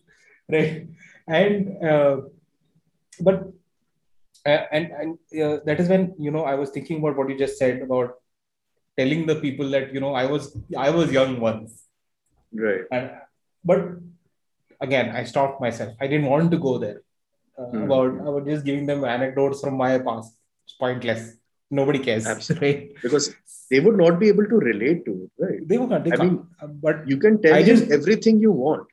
Right. 0.52 0.88
And, 1.28 1.84
uh, 1.90 2.22
but 3.20 3.52
uh, 4.46 4.64
and 4.72 4.90
and 5.00 5.42
uh, 5.42 5.58
that 5.66 5.78
is 5.78 5.88
when 5.88 6.14
you 6.18 6.30
know 6.30 6.44
I 6.44 6.54
was 6.54 6.70
thinking 6.70 6.98
about 6.98 7.16
what 7.16 7.28
you 7.28 7.38
just 7.38 7.58
said 7.58 7.82
about 7.82 8.14
telling 8.98 9.26
the 9.26 9.36
people 9.36 9.68
that 9.70 9.92
you 9.94 10.00
know 10.00 10.14
I 10.14 10.26
was 10.26 10.56
I 10.76 10.90
was 10.90 11.12
young 11.12 11.38
once, 11.40 11.84
right? 12.52 12.82
And 12.90 13.10
but 13.64 13.80
again, 14.80 15.14
I 15.14 15.24
stopped 15.24 15.60
myself. 15.60 15.94
I 16.00 16.06
didn't 16.06 16.26
want 16.26 16.50
to 16.52 16.58
go 16.58 16.78
there 16.78 17.02
Uh, 17.59 17.63
mm-hmm. 17.63 17.83
About 17.83 18.27
I 18.27 18.29
was 18.29 18.45
just 18.45 18.65
giving 18.65 18.85
them 18.85 19.05
anecdotes 19.05 19.61
from 19.61 19.77
my 19.77 19.97
past. 19.99 20.33
It's 20.65 20.73
pointless. 20.73 21.35
Nobody 21.71 21.99
cares, 21.99 22.25
absolutely, 22.27 22.73
right? 22.73 22.89
because 23.01 23.33
they 23.71 23.79
would 23.79 23.97
not 23.97 24.19
be 24.19 24.27
able 24.27 24.45
to 24.45 24.57
relate 24.57 25.05
to 25.05 25.13
it, 25.23 25.43
right? 25.43 25.67
They 25.67 25.77
would 25.77 25.89
not. 25.89 26.03
They 26.03 26.11
I 26.11 26.17
can't. 26.17 26.31
mean, 26.31 26.47
uh, 26.61 26.67
but 26.67 27.07
you 27.07 27.17
can 27.17 27.41
tell 27.41 27.55
I 27.55 27.63
them 27.63 27.77
just, 27.77 27.91
everything 27.91 28.39
you 28.39 28.51
want. 28.51 28.87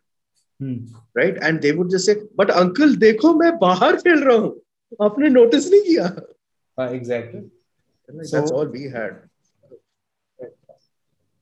Hmm. 0.62 0.74
right 1.18 1.38
and 1.42 1.60
they 1.60 1.72
would 1.72 1.90
just 1.90 2.06
say 2.06 2.14
but 2.40 2.50
uncle 2.58 2.92
देखो 3.04 3.32
मैं 3.38 3.50
बाहर 3.58 3.96
खेल 4.02 4.22
रहा 4.24 4.36
हूँ 4.36 5.06
आपने 5.06 5.28
notice 5.28 5.66
नहीं 5.70 5.80
किया 5.82 6.84
exactly 6.94 8.30
that's 8.32 8.52
all 8.58 8.68
we 8.76 8.82
had 8.96 9.16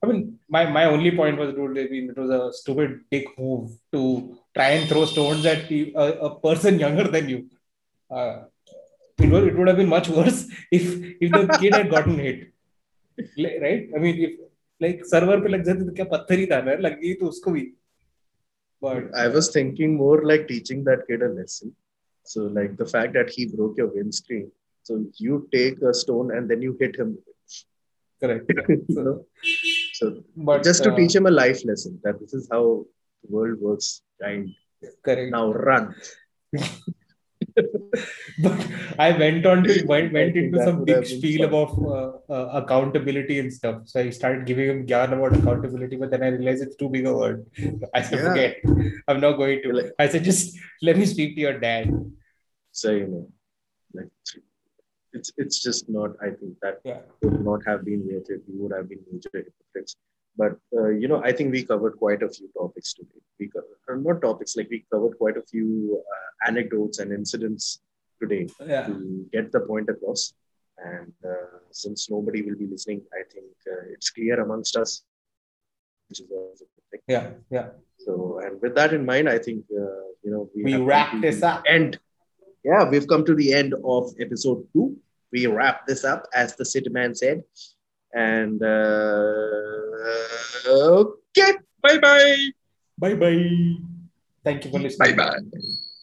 I 0.03 0.07
mean, 0.07 0.39
my, 0.49 0.65
my 0.65 0.85
only 0.85 1.11
point 1.15 1.37
was, 1.37 1.53
dude, 1.53 1.77
I 1.77 1.83
mean, 1.89 2.09
it 2.09 2.17
was 2.17 2.31
a 2.31 2.51
stupid 2.51 3.01
dick 3.11 3.27
move 3.37 3.73
to 3.91 4.34
try 4.55 4.69
and 4.77 4.89
throw 4.89 5.05
stones 5.05 5.45
at 5.45 5.71
a, 5.71 6.05
a 6.27 6.39
person 6.39 6.79
younger 6.79 7.07
than 7.07 7.29
you. 7.29 7.47
Uh, 8.09 8.43
it, 9.19 9.29
would, 9.29 9.47
it 9.47 9.57
would 9.57 9.67
have 9.67 9.77
been 9.77 9.89
much 9.89 10.09
worse 10.09 10.47
if 10.71 10.83
if 11.21 11.31
the 11.31 11.57
kid 11.59 11.73
had 11.73 11.89
gotten 11.89 12.17
hit. 12.17 12.51
Right? 13.37 13.89
I 13.95 13.99
mean, 13.99 14.15
if 14.27 14.31
like 14.79 15.05
server 15.05 15.37
पे 15.41 15.49
लग 15.49 15.63
जाते 15.63 15.85
तो 15.87 15.93
क्या 15.95 16.05
पत्थर 16.11 16.39
ही 16.39 16.45
था 16.51 16.61
ना 16.67 16.73
लग 16.87 16.99
गई 17.01 17.13
तो 17.19 17.27
उसको 17.27 17.51
भी. 17.51 17.65
But 18.81 19.13
I 19.23 19.27
was 19.27 19.49
thinking 19.55 19.95
more 19.95 20.23
like 20.23 20.47
teaching 20.47 20.83
that 20.85 21.05
kid 21.07 21.21
a 21.21 21.29
lesson. 21.29 21.75
So 22.23 22.45
like 22.45 22.77
the 22.77 22.85
fact 22.85 23.13
that 23.13 23.29
he 23.29 23.45
broke 23.45 23.77
your 23.77 23.87
windscreen. 23.87 24.51
So 24.83 25.05
you 25.17 25.47
take 25.53 25.81
a 25.81 25.93
stone 25.93 26.31
and 26.35 26.49
then 26.49 26.61
you 26.61 26.77
hit 26.79 26.95
him. 26.95 27.17
Correct. 28.21 28.51
so, 28.91 29.25
so 29.93 30.23
but, 30.35 30.63
just 30.63 30.83
to 30.83 30.91
uh, 30.91 30.95
teach 30.95 31.15
him 31.15 31.25
a 31.25 31.31
life 31.31 31.63
lesson 31.65 31.99
that 32.03 32.19
this 32.19 32.33
is 32.33 32.47
how 32.51 32.63
the 32.65 32.94
world 33.28 33.60
works. 33.60 34.02
Kind. 34.22 34.54
Correct. 35.04 35.30
Now 35.32 35.52
run. 35.52 35.94
but 38.38 38.66
I 38.98 39.12
went 39.12 39.46
on 39.46 39.62
to 39.64 39.84
went, 39.86 40.12
went 40.12 40.36
into 40.36 40.62
some 40.62 40.84
big 40.84 41.06
spiel 41.06 41.44
about 41.44 41.70
uh, 41.78 42.32
uh, 42.32 42.62
accountability 42.62 43.38
and 43.38 43.52
stuff. 43.52 43.82
So 43.84 44.00
I 44.00 44.10
started 44.10 44.46
giving 44.46 44.68
him 44.68 44.86
gyan 44.86 45.12
about 45.12 45.36
accountability, 45.38 45.96
but 45.96 46.10
then 46.10 46.22
I 46.22 46.28
realized 46.28 46.62
it's 46.62 46.76
too 46.76 46.88
big 46.88 47.06
a 47.06 47.14
word. 47.14 47.46
I 47.94 48.02
said, 48.02 48.18
yeah. 48.18 48.28
forget. 48.28 48.56
I'm 49.08 49.20
not 49.20 49.36
going 49.36 49.62
to. 49.62 49.92
I 49.98 50.08
said, 50.08 50.24
just 50.24 50.58
let 50.82 50.96
me 50.96 51.06
speak 51.06 51.34
to 51.36 51.40
your 51.40 51.58
dad. 51.58 51.92
So 52.72 52.90
you 52.90 53.06
know, 53.06 53.28
like 53.94 54.08
it's 55.12 55.32
it's 55.36 55.62
just 55.62 55.88
not. 55.88 56.10
I 56.20 56.30
think 56.30 56.58
that 56.62 56.80
yeah. 56.84 57.00
would 57.22 57.44
not 57.44 57.60
have 57.66 57.84
been 57.84 58.06
worth 58.10 58.30
it. 58.30 58.42
We 58.48 58.58
would 58.58 58.72
have 58.76 58.88
been 58.88 59.00
major 59.10 59.30
hypocrites. 59.32 59.96
But 60.36 60.54
uh, 60.76 60.88
you 60.88 61.08
know, 61.08 61.22
I 61.22 61.32
think 61.32 61.52
we 61.52 61.64
covered 61.64 61.96
quite 61.98 62.22
a 62.22 62.28
few 62.28 62.48
topics 62.58 62.92
today. 62.94 63.20
We 63.40 63.48
covered, 63.48 63.78
uh, 63.88 63.96
not 64.12 64.20
topics 64.22 64.56
like 64.56 64.68
we 64.70 64.84
covered 64.92 65.16
quite 65.18 65.36
a 65.36 65.42
few 65.42 66.02
uh, 66.12 66.48
anecdotes 66.48 66.98
and 66.98 67.12
incidents 67.12 67.80
today 68.20 68.48
Yeah. 68.66 68.86
to 68.86 69.26
get 69.32 69.52
the 69.52 69.60
point 69.60 69.88
across. 69.88 70.34
And 70.78 71.12
uh, 71.24 71.58
since 71.70 72.10
nobody 72.10 72.42
will 72.42 72.56
be 72.56 72.66
listening, 72.66 73.00
I 73.12 73.22
think 73.32 73.46
uh, 73.70 73.92
it's 73.94 74.10
clear 74.10 74.40
amongst 74.42 74.76
us, 74.76 75.02
which 76.08 76.20
is 76.20 76.30
also 76.30 76.64
good. 76.90 77.00
Yeah. 77.08 77.30
Yeah. 77.50 77.68
So, 77.98 78.40
and 78.44 78.60
with 78.60 78.74
that 78.74 78.92
in 78.92 79.04
mind, 79.06 79.28
I 79.28 79.38
think 79.38 79.64
uh, 79.72 80.06
you 80.22 80.30
know 80.32 80.50
We 80.54 80.72
have 80.72 80.82
wrap 80.82 81.20
this 81.22 81.42
up. 81.42 81.62
End. 81.66 81.98
Yeah, 82.64 82.88
we've 82.88 83.06
come 83.06 83.24
to 83.24 83.34
the 83.34 83.52
end 83.54 83.74
of 83.84 84.12
episode 84.20 84.66
two. 84.72 84.96
We 85.32 85.46
wrap 85.46 85.86
this 85.86 86.04
up, 86.04 86.26
as 86.34 86.56
the 86.56 86.64
city 86.64 86.90
man 86.90 87.14
said. 87.14 87.42
And 88.16 88.62
uh, 88.64 88.72
okay, 91.36 91.52
bye 91.84 92.00
bye. 92.00 92.36
Bye 92.96 93.12
bye. 93.12 93.76
Thank 94.40 94.64
you 94.64 94.70
for 94.72 94.80
listening. 94.80 95.16
Bye 95.16 95.36
bye. 95.36 95.44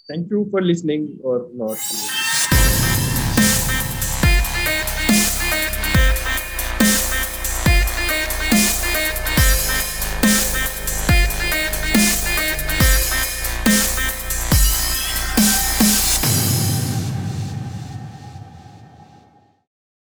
Thank 0.07 0.29
you 0.29 0.45
for 0.51 0.61
listening 0.61 1.17
or 1.23 1.49
not. 1.57 1.81